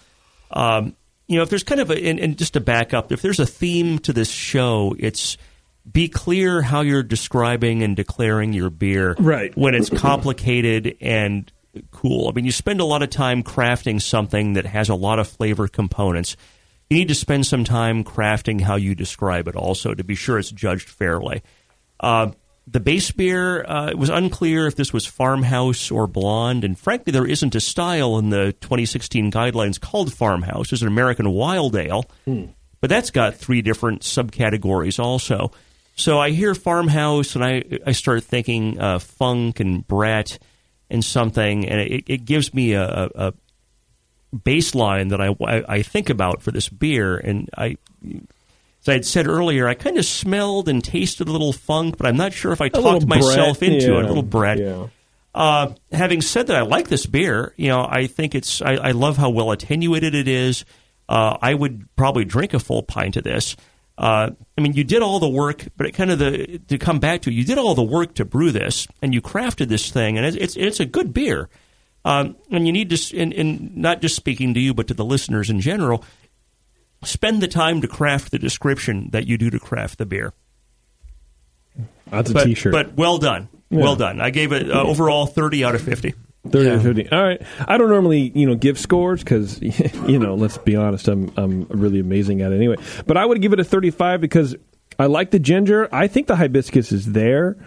[0.51, 0.95] Um,
[1.31, 3.39] you know, if there's kind of a, and, and just to back up, if there's
[3.39, 5.37] a theme to this show, it's
[5.91, 9.15] be clear how you're describing and declaring your beer.
[9.17, 9.55] Right.
[9.57, 11.51] When it's complicated and
[11.91, 12.29] cool.
[12.29, 15.27] I mean, you spend a lot of time crafting something that has a lot of
[15.27, 16.35] flavor components
[16.91, 20.37] you need to spend some time crafting how you describe it also to be sure
[20.37, 21.41] it's judged fairly.
[22.01, 22.31] Uh,
[22.67, 27.11] the base beer, uh, it was unclear if this was farmhouse or blonde, and frankly,
[27.11, 30.69] there isn't a style in the 2016 guidelines called farmhouse.
[30.69, 32.45] There's an American wild ale, hmm.
[32.79, 35.51] but that's got three different subcategories also.
[35.95, 40.39] So I hear farmhouse, and I I start thinking uh, funk and Brett
[40.89, 43.33] and something, and it, it gives me a, a,
[44.35, 47.17] baseline that I, I, I think about for this beer.
[47.17, 47.75] And I,
[48.81, 52.07] as I had said earlier, I kind of smelled and tasted a little funk, but
[52.07, 53.99] I'm not sure if I talked myself Brett, into yeah.
[53.99, 54.05] it.
[54.05, 54.57] A little Brett.
[54.57, 54.87] Yeah.
[55.33, 57.53] Uh, having said that, I like this beer.
[57.57, 58.61] You know, I think it's.
[58.61, 60.65] I, I love how well attenuated it is.
[61.07, 63.55] Uh, I would probably drink a full pint of this.
[63.97, 66.99] Uh, I mean, you did all the work, but it kind of the to come
[66.99, 69.91] back to it, you did all the work to brew this, and you crafted this
[69.91, 71.49] thing, and it's it's, it's a good beer.
[72.03, 75.05] Um, and you need to, in, in not just speaking to you, but to the
[75.05, 76.03] listeners in general,
[77.03, 80.33] spend the time to craft the description that you do to craft the beer.
[82.07, 83.47] That's a but, shirt But well done.
[83.69, 83.79] Yeah.
[83.79, 84.19] Well done.
[84.19, 86.13] I gave it uh, overall 30 out of 50.
[86.49, 86.79] 30 yeah.
[86.79, 87.11] 50.
[87.11, 87.41] All right.
[87.67, 89.61] I don't normally, you know, give scores because,
[90.07, 92.77] you know, let's be honest, I'm, I'm really amazing at it anyway.
[93.05, 94.55] But I would give it a 35 because
[94.99, 95.87] I like the ginger.
[95.93, 97.57] I think the hibiscus is there.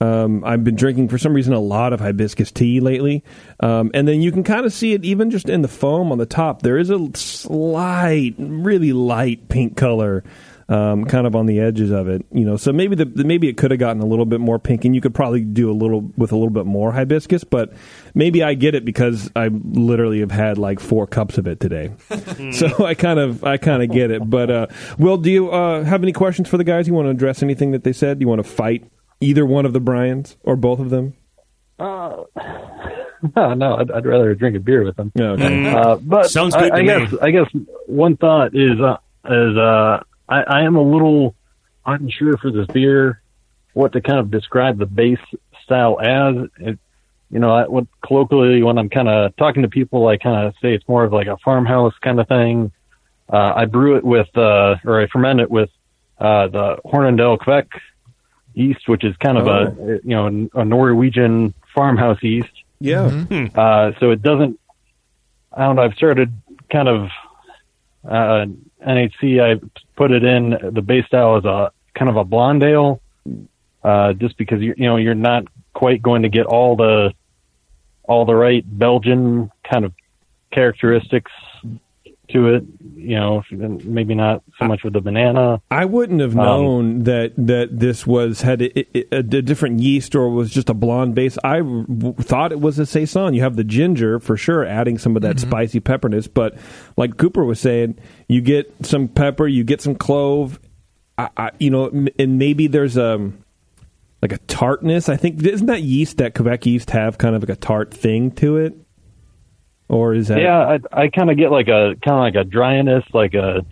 [0.00, 3.22] Um, I've been drinking for some reason a lot of hibiscus tea lately,
[3.60, 6.16] um, and then you can kind of see it even just in the foam on
[6.16, 6.62] the top.
[6.62, 10.24] There is a slight, really light pink color,
[10.70, 12.24] um, kind of on the edges of it.
[12.32, 14.86] You know, so maybe the maybe it could have gotten a little bit more pink,
[14.86, 17.44] and you could probably do a little with a little bit more hibiscus.
[17.44, 17.74] But
[18.14, 21.92] maybe I get it because I literally have had like four cups of it today,
[22.52, 24.30] so I kind of I kind of get it.
[24.30, 24.66] But uh,
[24.98, 26.88] Will, do you uh, have any questions for the guys?
[26.88, 28.18] You want to address anything that they said?
[28.18, 28.90] Do you want to fight?
[29.20, 31.14] Either one of the Bryans or both of them?
[31.78, 32.24] Uh,
[33.36, 35.12] no, no, I'd, I'd rather drink a beer with them.
[35.18, 35.42] okay.
[35.42, 35.74] Mm.
[35.74, 37.46] Uh, but Sounds good I, I guess I guess
[37.86, 41.34] one thought is uh, is uh, I, I am a little
[41.86, 43.22] unsure for this beer
[43.72, 45.18] what to kind of describe the base
[45.64, 46.48] style as.
[46.58, 46.78] It,
[47.30, 50.54] you know, I, what colloquially when I'm kind of talking to people, I kind of
[50.60, 52.72] say it's more of like a farmhouse kind of thing.
[53.32, 55.70] Uh, I brew it with, uh, or I ferment it with
[56.18, 57.68] uh, the Hornindal Kveik
[58.60, 59.50] yeast, which is kind of oh.
[59.50, 62.52] a you know a Norwegian farmhouse yeast.
[62.80, 63.10] Yeah.
[63.10, 63.58] Mm-hmm.
[63.58, 64.58] Uh, so it doesn't.
[65.52, 65.82] I don't know.
[65.82, 66.32] I've started
[66.70, 67.08] kind of
[68.04, 68.46] uh,
[68.86, 69.42] NHC.
[69.42, 69.60] I
[69.96, 73.00] put it in the base style as a kind of a blonde ale,
[73.82, 75.44] uh, just because you you know you're not
[75.74, 77.12] quite going to get all the
[78.04, 79.92] all the right Belgian kind of
[80.52, 81.32] characteristics
[82.32, 82.64] to it.
[82.94, 85.62] You know, maybe not so much with the banana.
[85.70, 89.80] I wouldn't have um, known um, that that this was had a, a, a, different
[89.80, 91.38] yeast or was just a blonde base.
[91.42, 93.32] I w- thought it was a saison.
[93.32, 95.48] You have the ginger for sure, adding some of that mm-hmm.
[95.48, 96.26] spicy pepperness.
[96.26, 96.58] But
[96.96, 100.60] like Cooper was saying, you get some pepper, you get some clove.
[101.16, 101.86] I, I, you know,
[102.18, 103.32] and maybe there's a
[104.20, 105.08] like a tartness.
[105.08, 108.30] I think isn't that yeast that Quebec yeast have kind of like a tart thing
[108.32, 108.76] to it
[109.90, 110.40] or is that?
[110.40, 113.66] Yeah, I, I kind of get like a kind of like a dryness, like a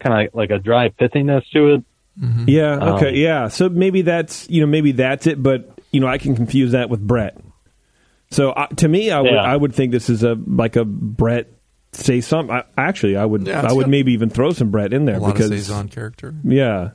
[0.00, 1.84] kind of like a dry pithiness to it.
[2.18, 2.44] Mm-hmm.
[2.48, 2.94] Yeah.
[2.94, 3.08] Okay.
[3.08, 3.48] Um, yeah.
[3.48, 6.88] So maybe that's you know maybe that's it, but you know I can confuse that
[6.88, 7.38] with Brett.
[8.30, 9.42] So uh, to me, I would yeah.
[9.42, 11.52] I would think this is a like a Brett
[11.92, 12.50] saison.
[12.50, 15.20] I, actually, I would yeah, I would maybe even throw some Brett in there a
[15.20, 16.34] because saison character.
[16.44, 16.90] Yeah,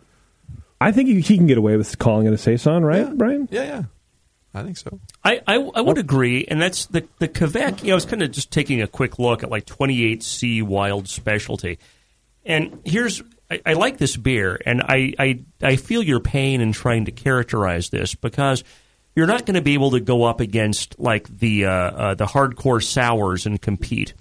[0.82, 3.14] I think he, he, can get away with calling it a saison, right, yeah.
[3.16, 3.48] Brian?
[3.52, 3.84] Yeah, yeah.
[4.54, 5.00] I think so.
[5.24, 7.82] I, I, I would agree, and that's the the Kveik.
[7.82, 11.08] You know, I was kind of just taking a quick look at like 28C Wild
[11.10, 11.80] Specialty,
[12.46, 16.72] and here's I, I, like this beer, and I, I I feel your pain in
[16.72, 18.64] trying to characterize this because
[19.16, 22.26] you're not going to be able to go up against like the uh, uh, the
[22.26, 24.14] hardcore sours and compete.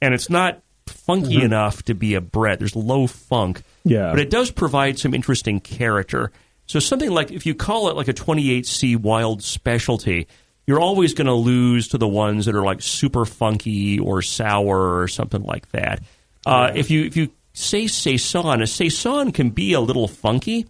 [0.00, 2.58] And it's not funky enough to be a Brett.
[2.58, 4.10] There's low funk, Yeah.
[4.10, 6.30] but it does provide some interesting character.
[6.66, 10.26] So something like if you call it like a 28C wild specialty,
[10.66, 14.98] you're always going to lose to the ones that are like super funky or sour
[14.98, 16.02] or something like that.
[16.46, 20.66] Uh, if you if you say saison, a saison can be a little funky,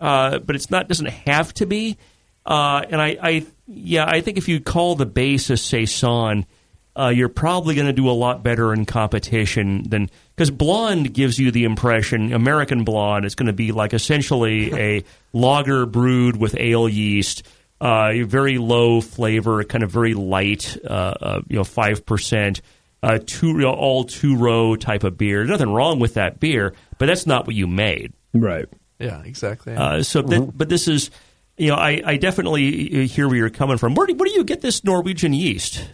[0.00, 1.96] uh, but it's not doesn't have to be.
[2.44, 6.46] Uh, and I, I yeah, I think if you call the base a saison,
[6.94, 11.38] uh, you're probably going to do a lot better in competition than because blonde gives
[11.38, 16.54] you the impression American blonde is going to be like essentially a lager brewed with
[16.58, 17.46] ale yeast,
[17.80, 22.60] uh, very low flavor, kind of very light, uh, uh, you know, five percent.
[23.04, 25.38] Uh, two all two row type of beer.
[25.38, 28.12] There's nothing wrong with that beer, but that's not what you made.
[28.32, 28.66] Right.
[29.00, 29.74] Yeah, exactly.
[29.74, 31.10] Uh, so, that, but this is,
[31.56, 33.96] you know, I, I definitely hear where you're coming from.
[33.96, 35.84] Where do, where do you get this Norwegian yeast?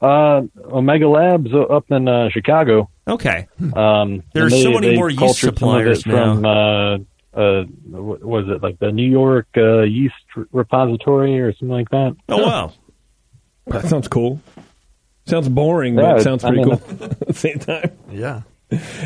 [0.00, 2.88] Uh, Omega Labs up in uh, Chicago.
[3.06, 6.34] Okay, Um, There's and so many more yeast cultured some of it suppliers now.
[6.36, 10.14] From, uh, uh, what was it like the New York uh, Yeast
[10.52, 12.16] Repository or something like that?
[12.28, 12.72] oh wow,
[13.66, 14.40] That sounds cool.
[15.26, 17.90] Sounds boring, Yeah, but it it's- sounds I pretty mean, cool at the same time.
[18.10, 18.42] yeah.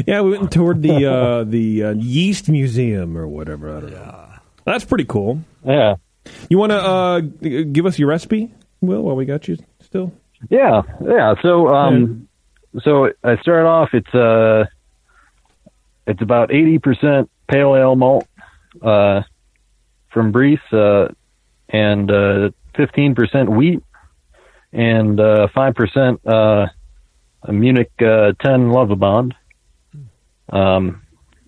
[0.07, 3.75] Yeah, we went toward the uh, the uh, yeast museum or whatever.
[3.77, 4.29] I don't know.
[4.67, 5.41] That's pretty cool.
[5.65, 5.95] Yeah,
[6.51, 10.13] You want to uh, give us your recipe, Will, while we got you still?
[10.51, 11.35] Yeah, yeah.
[11.43, 12.29] So, um,
[12.83, 13.91] so I started off.
[13.93, 14.67] It's uh,
[16.07, 18.27] it's about eighty percent pale ale malt,
[18.83, 19.23] uh,
[20.11, 21.13] from Briess, uh,
[21.69, 23.83] and uh, fifteen percent wheat,
[24.73, 26.67] and uh, five percent uh,
[27.49, 29.33] Munich uh, ten Lovibond.
[30.51, 31.03] Um,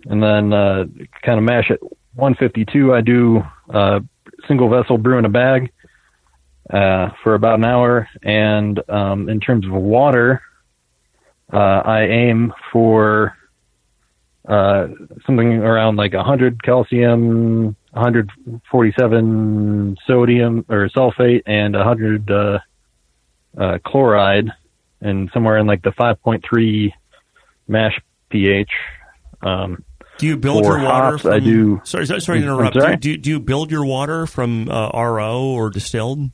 [0.08, 0.84] and then uh,
[1.22, 1.82] kind of mash it
[2.14, 2.94] 152.
[2.94, 4.00] I do uh,
[4.48, 5.70] single vessel brew in a bag
[6.70, 8.08] uh, for about an hour.
[8.22, 10.40] And um, in terms of water,
[11.52, 13.36] uh, I aim for
[14.48, 14.86] uh,
[15.26, 22.58] something around like 100 calcium, 147 sodium or sulfate, and 100 uh,
[23.58, 24.50] uh, chloride,
[25.00, 26.92] and somewhere in like the 5.3
[27.68, 27.98] mash
[28.30, 28.70] pH.
[29.42, 29.84] Um,
[30.18, 31.10] do you build your water?
[31.10, 32.80] hops, From, I do- Sorry, sorry, sorry to interrupt.
[32.80, 32.96] sorry?
[32.96, 36.30] Do, you, do you build your water from uh, RO or distilled?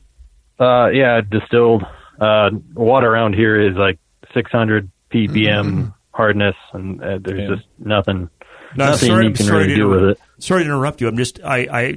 [0.59, 1.83] Uh, yeah, distilled.
[2.19, 3.99] Uh, water around here is like
[4.33, 7.55] 600 ppm hardness, and uh, there's Yeah.
[7.55, 8.29] just nothing,
[8.75, 10.19] No, nothing sorry- you can sorry really to do with it.
[10.39, 11.07] Sorry to interrupt you.
[11.07, 11.91] I'm just I I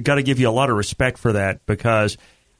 [0.00, 2.16] got to give you a lot of respect for that because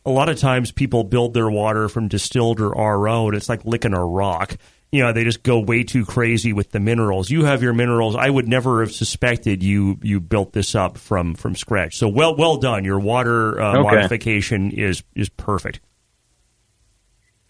[0.07, 3.65] a lot of times people build their water from distilled or RO, and it's like
[3.65, 4.57] licking a rock.
[4.91, 7.29] You know, they just go way too crazy with the minerals.
[7.31, 8.17] You have your minerals.
[8.17, 11.97] I would never have suspected you you built this up from from scratch.
[11.99, 12.85] So well well done.
[12.85, 13.83] Your water uh, Okay.
[13.97, 15.81] modification is is perfect.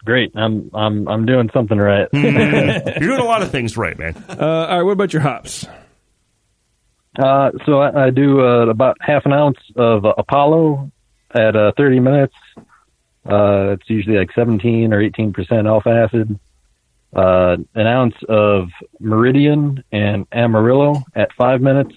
[0.03, 2.07] Great, I'm I'm I'm doing something right.
[2.13, 4.15] You're doing a lot of things right, man.
[4.29, 5.65] Uh, all right, what about your hops?
[7.17, 10.91] Uh, so I, I do uh, about half an ounce of uh, Apollo
[11.33, 12.35] at uh, 30 minutes.
[13.25, 16.39] Uh, it's usually like 17 or 18 percent alpha acid.
[17.13, 21.93] Uh, an ounce of Meridian and Amarillo at five minutes,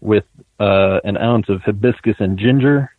[0.00, 0.24] with
[0.60, 2.90] uh, an ounce of hibiscus and ginger.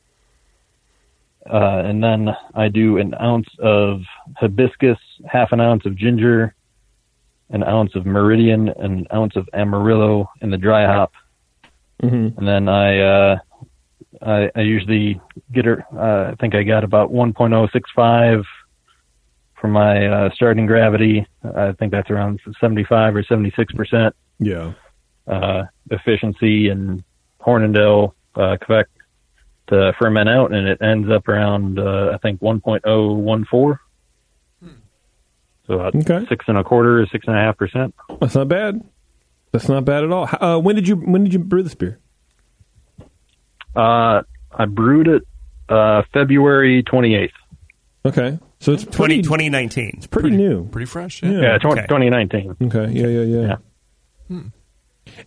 [1.49, 4.01] Uh, and then I do an ounce of
[4.37, 6.53] hibiscus, half an ounce of ginger,
[7.49, 11.13] an ounce of Meridian, an ounce of Amarillo in the dry hop,
[12.03, 12.39] Mm-hmm.
[12.39, 13.37] and then I uh,
[14.21, 15.19] I, I usually
[15.51, 15.85] get her.
[15.93, 18.43] Uh, I think I got about 1.065
[19.59, 21.25] for my uh, starting gravity.
[21.43, 24.73] I think that's around 75 or 76 percent Yeah.
[25.27, 27.03] uh, efficiency and
[27.41, 28.87] Hornindal, uh, Quebec
[29.67, 33.79] to ferment out, and it ends up around uh, I think 1.014.
[35.67, 36.25] So about Okay.
[36.27, 37.93] six and a quarter, or six and a half percent.
[38.19, 38.81] That's not bad.
[39.51, 40.27] That's not bad at all.
[40.39, 41.99] Uh, when did you when did you brew this beer?
[43.75, 45.23] Uh, I brewed it
[45.69, 47.29] uh, February 28th.
[48.05, 49.91] Okay, so it's 20, pretty 2019.
[49.97, 50.67] it's pretty, new.
[50.69, 51.23] Pretty fresh.
[51.23, 51.31] Yeah.
[51.31, 51.41] Yeah.
[51.41, 51.81] Yeah, tw- Okay.
[51.87, 52.55] 2019.
[52.63, 52.91] Okay.
[52.91, 53.07] Yeah.
[53.07, 53.21] Yeah.
[53.23, 53.55] Yeah.
[54.29, 54.39] Yeah.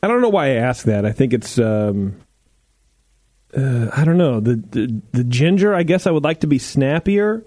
[0.03, 1.05] I don't know why I asked that.
[1.05, 1.59] I think it's.
[1.59, 2.21] Um,
[3.57, 5.75] uh, I don't know the, the the ginger.
[5.75, 7.45] I guess I would like to be snappier,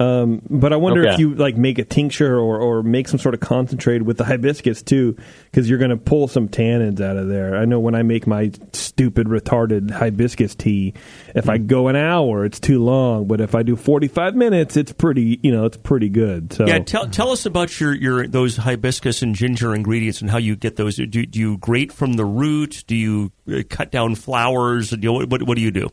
[0.00, 3.34] um, but I wonder if you like make a tincture or, or make some sort
[3.34, 7.26] of concentrate with the hibiscus too, because you're going to pull some tannins out of
[7.26, 7.56] there.
[7.56, 10.94] I know when I make my stupid retarded hibiscus tea,
[11.34, 14.92] if I go an hour, it's too long, but if I do 45 minutes, it's
[14.92, 15.40] pretty.
[15.42, 16.52] You know, it's pretty good.
[16.52, 20.38] So Yeah, tell tell us about your, your those hibiscus and ginger ingredients and how
[20.38, 20.96] you get those.
[20.96, 22.84] Do, do you grate from the root?
[22.86, 24.90] Do you uh, cut down flowers?
[24.90, 25.90] Do you, what what do you do?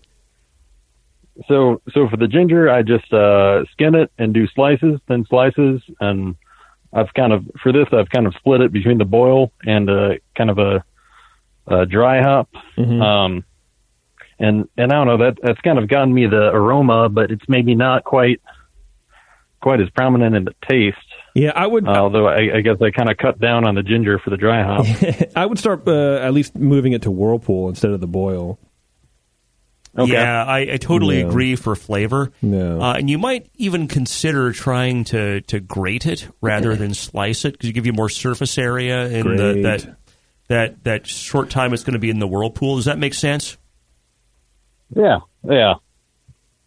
[1.48, 5.82] So so for the ginger, I just uh, skin it and do slices, thin slices,
[6.00, 6.36] and
[6.94, 10.10] I've kind of for this I've kind of split it between the boil and uh,
[10.38, 10.84] kind of a,
[11.68, 12.50] a dry hop.
[12.78, 13.02] Mm-hmm.
[13.02, 13.46] Um,
[14.40, 17.46] and and I don't know that that's kind of gotten me the aroma, but it's
[17.48, 18.42] maybe not quite
[19.62, 20.98] quite as prominent in the taste.
[21.34, 21.88] Yeah, I would.
[21.88, 24.38] Uh, although I, I guess I kind of cut down on the ginger for the
[24.38, 24.86] dry hop.
[25.36, 28.58] I would start uh, at least moving it to whirlpool instead of the boil.
[29.98, 30.12] Okay.
[30.12, 31.30] Yeah, I, I totally No.
[31.30, 32.32] agree for flavor.
[32.42, 32.82] No.
[32.82, 37.54] Uh, and you might even consider trying to, to grate it rather than slice it
[37.54, 39.98] because you give you more surface area in the, that
[40.48, 42.76] that that short time it's going to be in the whirlpool.
[42.76, 43.58] Does that make sense?
[44.96, 45.20] Yeah,
[45.50, 45.76] yeah.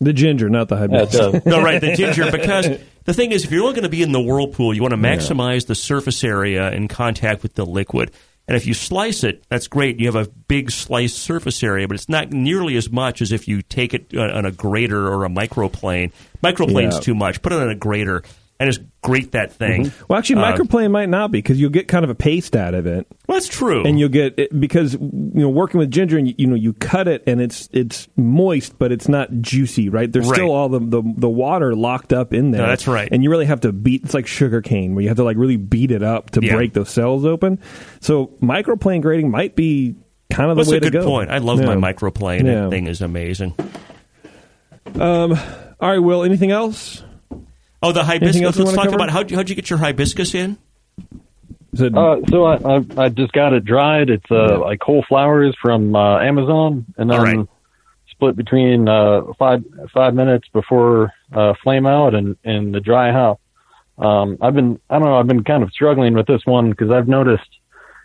[0.01, 1.11] The ginger, not the hibiscus.
[1.33, 1.45] does.
[1.47, 2.31] No, right, the ginger.
[2.31, 2.67] Because
[3.05, 4.99] the thing is, if you're only going to be in the whirlpool, you want to
[4.99, 8.11] maximize the surface area in contact with the liquid.
[8.49, 10.01] And if you slice it, that's great.
[10.01, 13.47] You have a big sliced surface area, but it's not nearly as much as if
[13.47, 16.13] you take it uh, on a grater or a microplane.
[16.43, 17.01] Microplane's Yeah.
[17.01, 17.43] too much.
[17.43, 18.23] Put it on a grater
[18.61, 19.93] and just grate that thing.
[20.09, 22.75] Well, actually, Uh, microplane might not be because you'll get kind of a paste out
[22.75, 23.85] of it, Well, that's true.
[23.85, 25.01] and you'll get it, because you
[25.35, 28.77] know working with ginger and you, you know you cut it and it's it's moist
[28.79, 30.13] but it's not juicy, right?
[30.13, 30.35] There's Right.
[30.35, 32.63] still all the, the the water locked up in there.
[32.63, 33.09] No, that's right.
[33.13, 34.03] And you really have to beat.
[34.05, 36.55] It's like sugar cane where you have to like really beat it up to Yeah.
[36.57, 37.61] break those cells open.
[38.01, 39.95] So microplane grating might be
[40.31, 41.07] kind of the that's way a to good go.
[41.07, 41.31] point.
[41.31, 41.75] I love Yeah.
[41.75, 42.45] my microplane.
[42.45, 42.63] Yeah.
[42.65, 43.55] That thing is amazing.
[44.99, 45.39] Um.
[45.81, 46.25] All right, Will.
[46.25, 47.05] Anything else?
[47.83, 48.57] Oh, the hibiscus.
[48.57, 48.97] Let's talk cover?
[48.97, 50.59] about how how'd you get your hibiscus in?
[51.75, 54.11] It- Uh, so I, I I just got it dried.
[54.11, 57.47] It's uh, like whole flowers from uh, Amazon, and then All right.
[58.11, 59.63] split between uh, five
[59.95, 63.41] five minutes before uh, flame out and and the dry hop.
[63.99, 66.91] Um, I've been I don't know I've been kind of struggling with this one because
[66.91, 67.49] I've noticed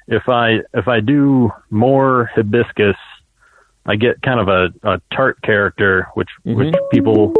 [0.08, 2.98] if I if I do more hibiscus,
[3.86, 7.34] I get kind of a, a tart character, which which people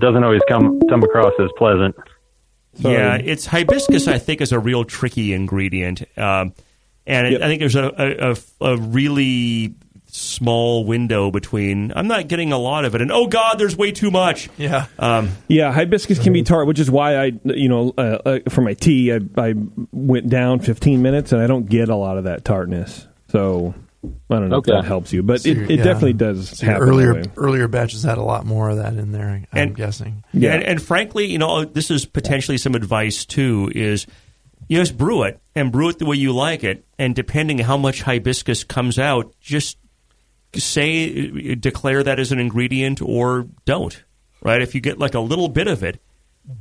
[0.00, 1.96] doesn't always come come across as pleasant.
[2.80, 2.94] Sorry.
[2.94, 4.06] Yeah, it's hibiscus.
[4.06, 6.52] I think is a real tricky ingredient, um,
[7.06, 7.40] and Yep.
[7.42, 9.74] I think there's a, a, a, a really
[10.10, 11.92] small window between.
[11.96, 14.48] I'm not getting a lot of it, and oh god, there's way too much.
[14.56, 14.86] Yeah.
[14.98, 18.60] Um, Yeah, hibiscus can be tart, which is why I, you know, uh, uh, for
[18.60, 19.54] my tea, I, I
[19.92, 23.06] went down 15 minutes, and I don't get a lot of that tartness.
[23.30, 23.74] So
[24.04, 24.72] I don't know Okay.
[24.72, 25.84] if that helps you, but So it, it yeah.
[25.84, 26.82] definitely does So happen.
[26.88, 29.28] earlier earlier batches had a lot more of that in there.
[29.30, 30.22] I'm And- guessing.
[30.32, 30.54] Yeah.
[30.54, 33.72] and, and frankly, you know, this is potentially some advice too.
[33.74, 34.06] Is
[34.68, 37.76] you just brew it and brew it the way you like it, and depending how
[37.76, 39.78] much hibiscus comes out, just
[40.54, 44.02] say declare that as an ingredient or don't.
[44.42, 44.62] Right?
[44.62, 46.00] If you get like a little bit of it,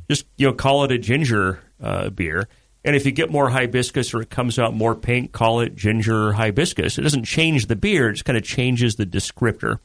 [0.09, 2.47] just you know call it a ginger uh, beer.
[2.85, 6.33] And if you get more hibiscus or it comes out more pink, call it ginger
[6.33, 6.97] hibiscus.
[6.97, 9.79] It doesn't change the beer; it just kind of changes the descriptor.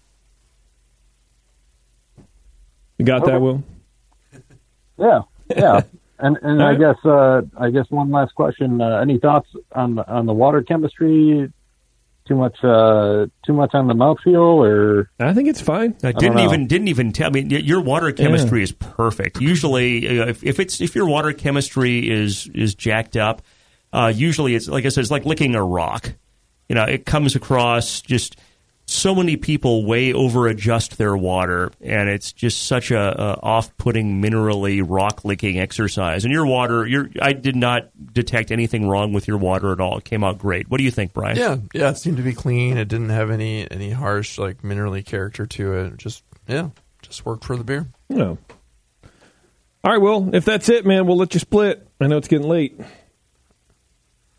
[2.98, 3.62] You got that, Will?
[4.98, 5.22] Yeah,
[5.56, 5.80] yeah.
[6.20, 8.80] And and I guess uh, I guess one last question.
[8.80, 11.50] Uh, any thoughts on the, on the water chemistry?
[12.26, 15.96] Too much uh, too much on the mouthfeel, or I think it's fine.
[16.04, 17.26] I didn't even didn't even tell.
[17.26, 19.40] I mean, your water chemistry is perfect.
[19.40, 23.42] Usually, uh, if, if it's if your water chemistry is is jacked up,
[23.92, 26.14] uh, usually it's like I said, it's like licking a rock.
[26.68, 28.36] You know, it comes across just
[28.92, 33.76] so many people way over adjust their water, and it's just such a, a off
[33.76, 36.24] putting minerally rock licking exercise.
[36.24, 39.98] And your water, your I did not detect anything wrong with your water at all.
[39.98, 40.68] It came out great.
[40.70, 41.36] What do you think, Brian?
[41.36, 41.90] Yeah, yeah.
[41.90, 42.76] It seemed to be clean.
[42.78, 45.96] It didn't have any any harsh like minerally character to it.
[45.96, 46.70] Just yeah,
[47.02, 47.86] just worked for the beer.
[48.08, 48.38] No.
[49.84, 51.88] All right, well, If that's it, man, we'll let you split.
[52.00, 52.78] I know it's getting late.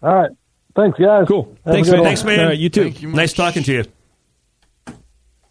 [0.01, 0.31] all right.
[0.75, 1.27] Thanks, guys.
[1.27, 1.55] Cool.
[1.65, 1.99] Have Thanks, man.
[1.99, 2.07] one.
[2.07, 2.39] Thanks, man.
[2.39, 2.83] All right, you too.
[2.83, 3.83] Thank you Nice talking to you.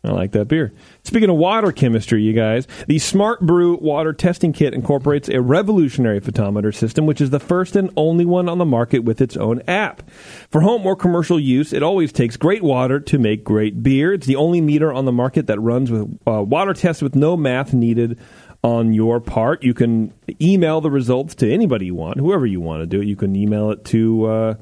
[0.05, 0.73] I like that beer.
[1.05, 6.21] Speaking of water chemistry, you guys, the Smart Brew water testing kit incorporates a revolutionary
[6.21, 9.63] photometer system, which is the first and only one on the market with its own
[9.69, 10.03] app.
[10.51, 14.13] For home or commercial use, it always takes great water to make great beer.
[14.13, 17.37] It's the only meter on the market that runs with uh, water tests with no
[17.37, 18.19] math needed
[18.65, 19.63] on your part.
[19.63, 23.07] You can email the results to anybody you want, whoever you want to do it.
[23.07, 24.25] You can email it to.
[24.25, 24.55] Uh,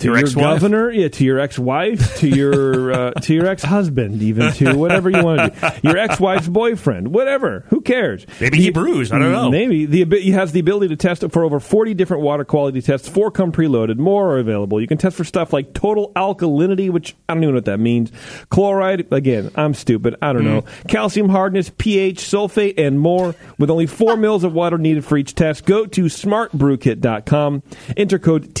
[0.00, 4.52] to Your your, governor, yeah, to your ex-wife, to your uh, to your ex-husband, even
[4.54, 5.88] to whatever you want to do.
[5.88, 7.64] Your ex-wife's boyfriend, whatever.
[7.68, 8.26] Who cares?
[8.40, 9.12] Maybe he brews.
[9.12, 9.50] I don't know.
[9.50, 12.82] Maybe the he has the ability to test it for over forty different water quality
[12.82, 13.08] tests.
[13.08, 13.98] Four come preloaded.
[13.98, 14.80] More are available.
[14.80, 17.80] You can test for stuff like total alkalinity, which I don't even know what that
[17.80, 18.10] means.
[18.48, 20.16] Chloride, again, I'm stupid.
[20.22, 20.64] I don't know.
[20.88, 23.34] Calcium hardness, pH, sulfate, and more.
[23.58, 27.62] With only four mils of water needed for each test, go to smartbrewkit.com.
[27.96, 28.54] Enter code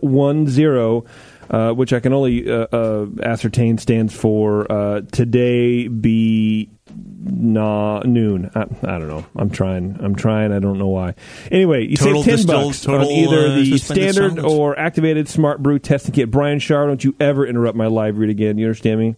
[0.00, 1.06] TBN10
[1.50, 8.50] uh, which I can only uh, uh, ascertain stands for uh, today be na- noon.
[8.54, 9.24] I, I don't know.
[9.36, 9.96] I'm trying.
[10.00, 10.52] I'm trying.
[10.52, 11.14] I don't know why.
[11.50, 15.78] Anyway, you Total save ten bucks on either uh, the standard or activated smart brew
[15.78, 16.30] testing kit.
[16.30, 18.58] Brian Shar, don't you ever interrupt my live read again.
[18.58, 19.16] You understand me?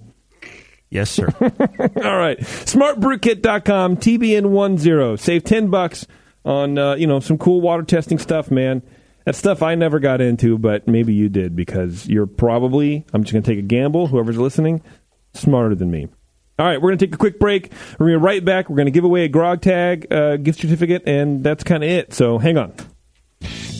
[0.89, 1.28] Yes, sir.
[1.41, 2.39] All right.
[2.41, 5.20] SmartBrewKit.com, TBN10.
[5.20, 6.05] Save 10 bucks
[6.45, 8.83] on, uh, you know, some cool water testing stuff, man.
[9.25, 13.33] That stuff I never got into, but maybe you did because you're probably, I'm just
[13.33, 14.83] going to take a gamble, whoever's listening,
[15.35, 16.09] smarter than me.
[16.59, 17.73] All right, we're going to take a quick break.
[17.99, 18.68] We're going to be right back.
[18.68, 22.12] We're going to give away a Grogtag uh, gift certificate, and that's kind of it.
[22.12, 22.75] So hang on.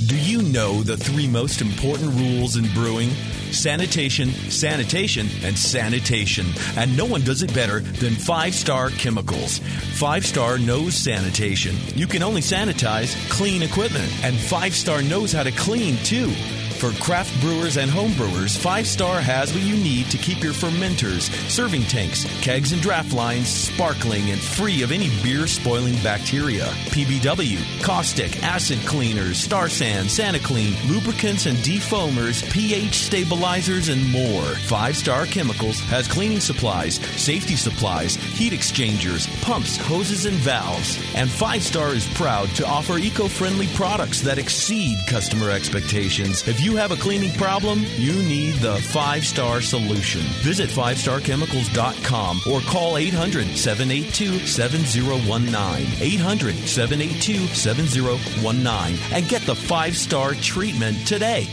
[0.07, 3.11] Do you know the three most important rules in brewing?
[3.53, 6.47] Sanitation, sanitation, and sanitation.
[6.77, 9.59] And no one does it better than Five Star Chemicals.
[9.99, 11.77] Five Star knows sanitation.
[11.95, 16.33] You can only sanitize clean equipment, and Five Star knows how to clean too.
[16.81, 20.55] For craft brewers and home brewers, Five Star has what you need to keep your
[20.55, 26.65] fermenters, serving tanks, kegs, and draft lines sparkling and free of any beer spoiling bacteria.
[26.89, 34.55] PBW, caustic, acid cleaners, Star San, SaniClean, lubricants and defoamers, pH stabilizers, and more.
[34.65, 40.99] Five Star Chemicals has cleaning supplies, safety supplies, heat exchangers, pumps, hoses, and valves.
[41.15, 46.49] And Five Star is proud to offer eco friendly products that exceed customer expectations.
[46.49, 50.21] If you have a cleaning problem, you need the Five Star solution.
[50.43, 55.87] Visit 5starchemicals.com or call 800 782 7019.
[56.01, 61.47] 800 782 7019 and get the five star treatment today.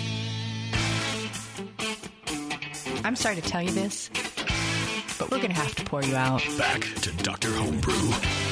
[3.03, 4.09] I'm sorry to tell you this,
[5.17, 6.43] but we're going to have to pour you out.
[6.57, 7.53] Back to Dr.
[7.53, 8.46] Homebrew.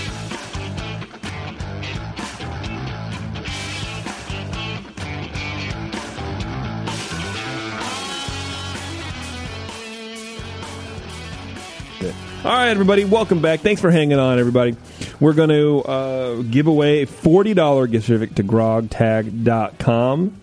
[12.46, 13.62] All right, everybody, welcome back.
[13.62, 14.78] Thanks for hanging on, everybody.
[15.20, 20.41] We're going to uh, give away a $40 gift certificate to grogtag.com.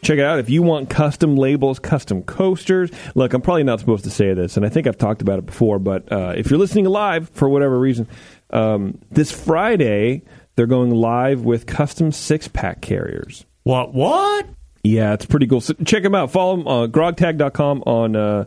[0.00, 0.38] Check it out.
[0.38, 4.56] If you want custom labels, custom coasters, look, I'm probably not supposed to say this,
[4.56, 7.50] and I think I've talked about it before, but uh, if you're listening live for
[7.50, 8.08] whatever reason,
[8.48, 10.22] um, this Friday,
[10.54, 13.44] they're going live with custom six pack carriers.
[13.62, 13.92] what?
[13.92, 14.46] What?
[14.82, 15.60] Yeah, it's pretty cool.
[15.60, 16.30] So check them out.
[16.30, 18.44] Follow them on grogtag.com on uh,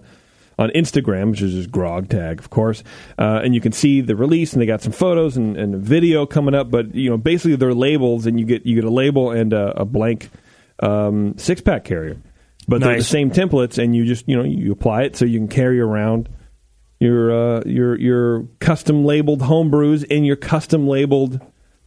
[0.59, 2.83] on Instagram, which is just grogtag, of course.
[3.17, 5.77] Uh, and you can see the release, and they got some photos and, and a
[5.77, 6.69] video coming up.
[6.69, 9.81] But you know, basically, they're labels, and you get you get a label and a,
[9.81, 10.29] a blank
[10.83, 12.17] um, six pack carrier.
[12.67, 15.39] But they're the same templates, and you just you know you apply it so you
[15.39, 16.29] can carry around
[16.99, 21.39] your uh, your your custom labeled home brews in your custom labeled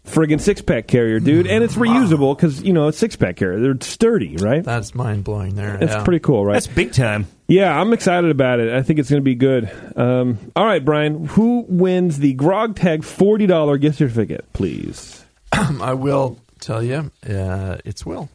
[0.07, 1.47] friggin' six pack carrier, dude.
[1.47, 3.61] And it's reusable because you know it's six pack carrier.
[3.61, 4.65] They're sturdy, right?
[4.65, 5.77] That's mind blowing there.
[5.77, 6.05] It's yeah.
[6.05, 6.55] pretty cool, right?
[6.55, 7.27] That's big time.
[7.49, 8.73] yeah, I'm excited about it.
[8.73, 9.71] I think it's going to be good.
[9.97, 15.25] Um, all right, Brian, who wins the Grogtag forty dollar gift certificate, please?
[15.53, 18.29] I will tell you, uh, it's Will.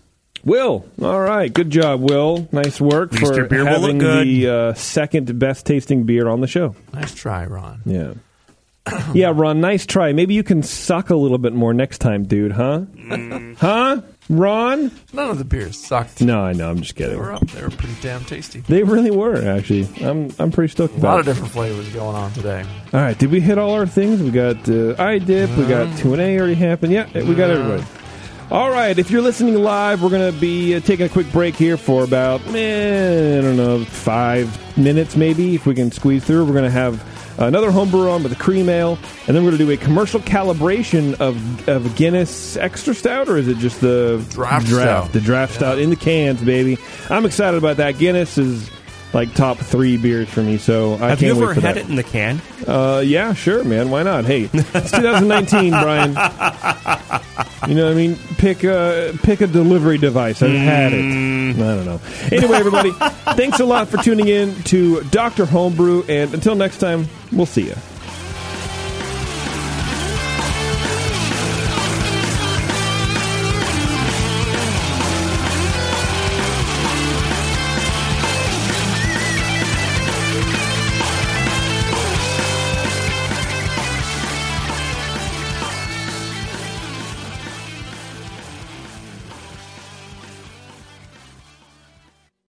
[0.44, 0.86] Will.
[1.02, 2.48] All right, good job, Will.
[2.52, 4.28] Nice work At least for beer will look having good.
[4.28, 6.76] the uh, second best tasting beer on the show.
[6.94, 7.82] Nice try, Ron.
[7.86, 8.14] Yeah.
[9.14, 10.14] yeah, Ron, nice try.
[10.14, 12.82] Maybe you can suck a little bit more next time, dude, huh?
[13.58, 14.02] huh?
[14.30, 14.92] Ron?
[15.14, 16.20] None of the beers sucked.
[16.22, 16.70] No, I know.
[16.70, 17.18] I'm just They kidding.
[17.20, 17.48] were up.
[17.48, 18.60] They were pretty damn tasty.
[18.60, 19.88] They really were, actually.
[20.06, 22.66] I'm I'm pretty stoked A about lot of different flavors going on today.
[22.94, 24.22] All right, did we hit all our things?
[24.22, 26.92] We got uh, I dip, we got two and a already happened.
[26.92, 27.84] Yeah, we got everybody.
[28.52, 31.54] All right, if you're listening live, we're going to be uh, taking a quick break
[31.56, 36.46] here for about eh, I don't know five minutes maybe if we can squeeze through.
[36.46, 37.02] We're going to have
[37.38, 40.20] another homebrew on with a cream ale, and then we're going to do a commercial
[40.20, 45.14] calibration of of Guinness Extra Stout, or is it just the Draft draft stout.
[45.14, 46.78] the draft stout in the cans, baby?
[47.10, 47.98] I'm excited about that.
[47.98, 48.70] Guinness is
[49.14, 51.76] like top three beers for me, so I Have can't you ever wait for had
[51.76, 51.86] that.
[51.86, 52.42] it in the can?
[52.68, 53.90] Uh, yeah, sure, man.
[53.90, 54.26] Why not?
[54.26, 56.10] Hey, it's 2019, Brian.
[57.68, 58.16] You know what I mean?
[58.38, 60.42] Pick a pick a delivery device.
[60.44, 61.00] I've had it.
[61.00, 62.00] I don't know.
[62.32, 62.92] Anyway, everybody,
[63.36, 67.64] thanks a lot for tuning in to Doctor Homebrew, and until next time, we'll see
[67.68, 67.76] you.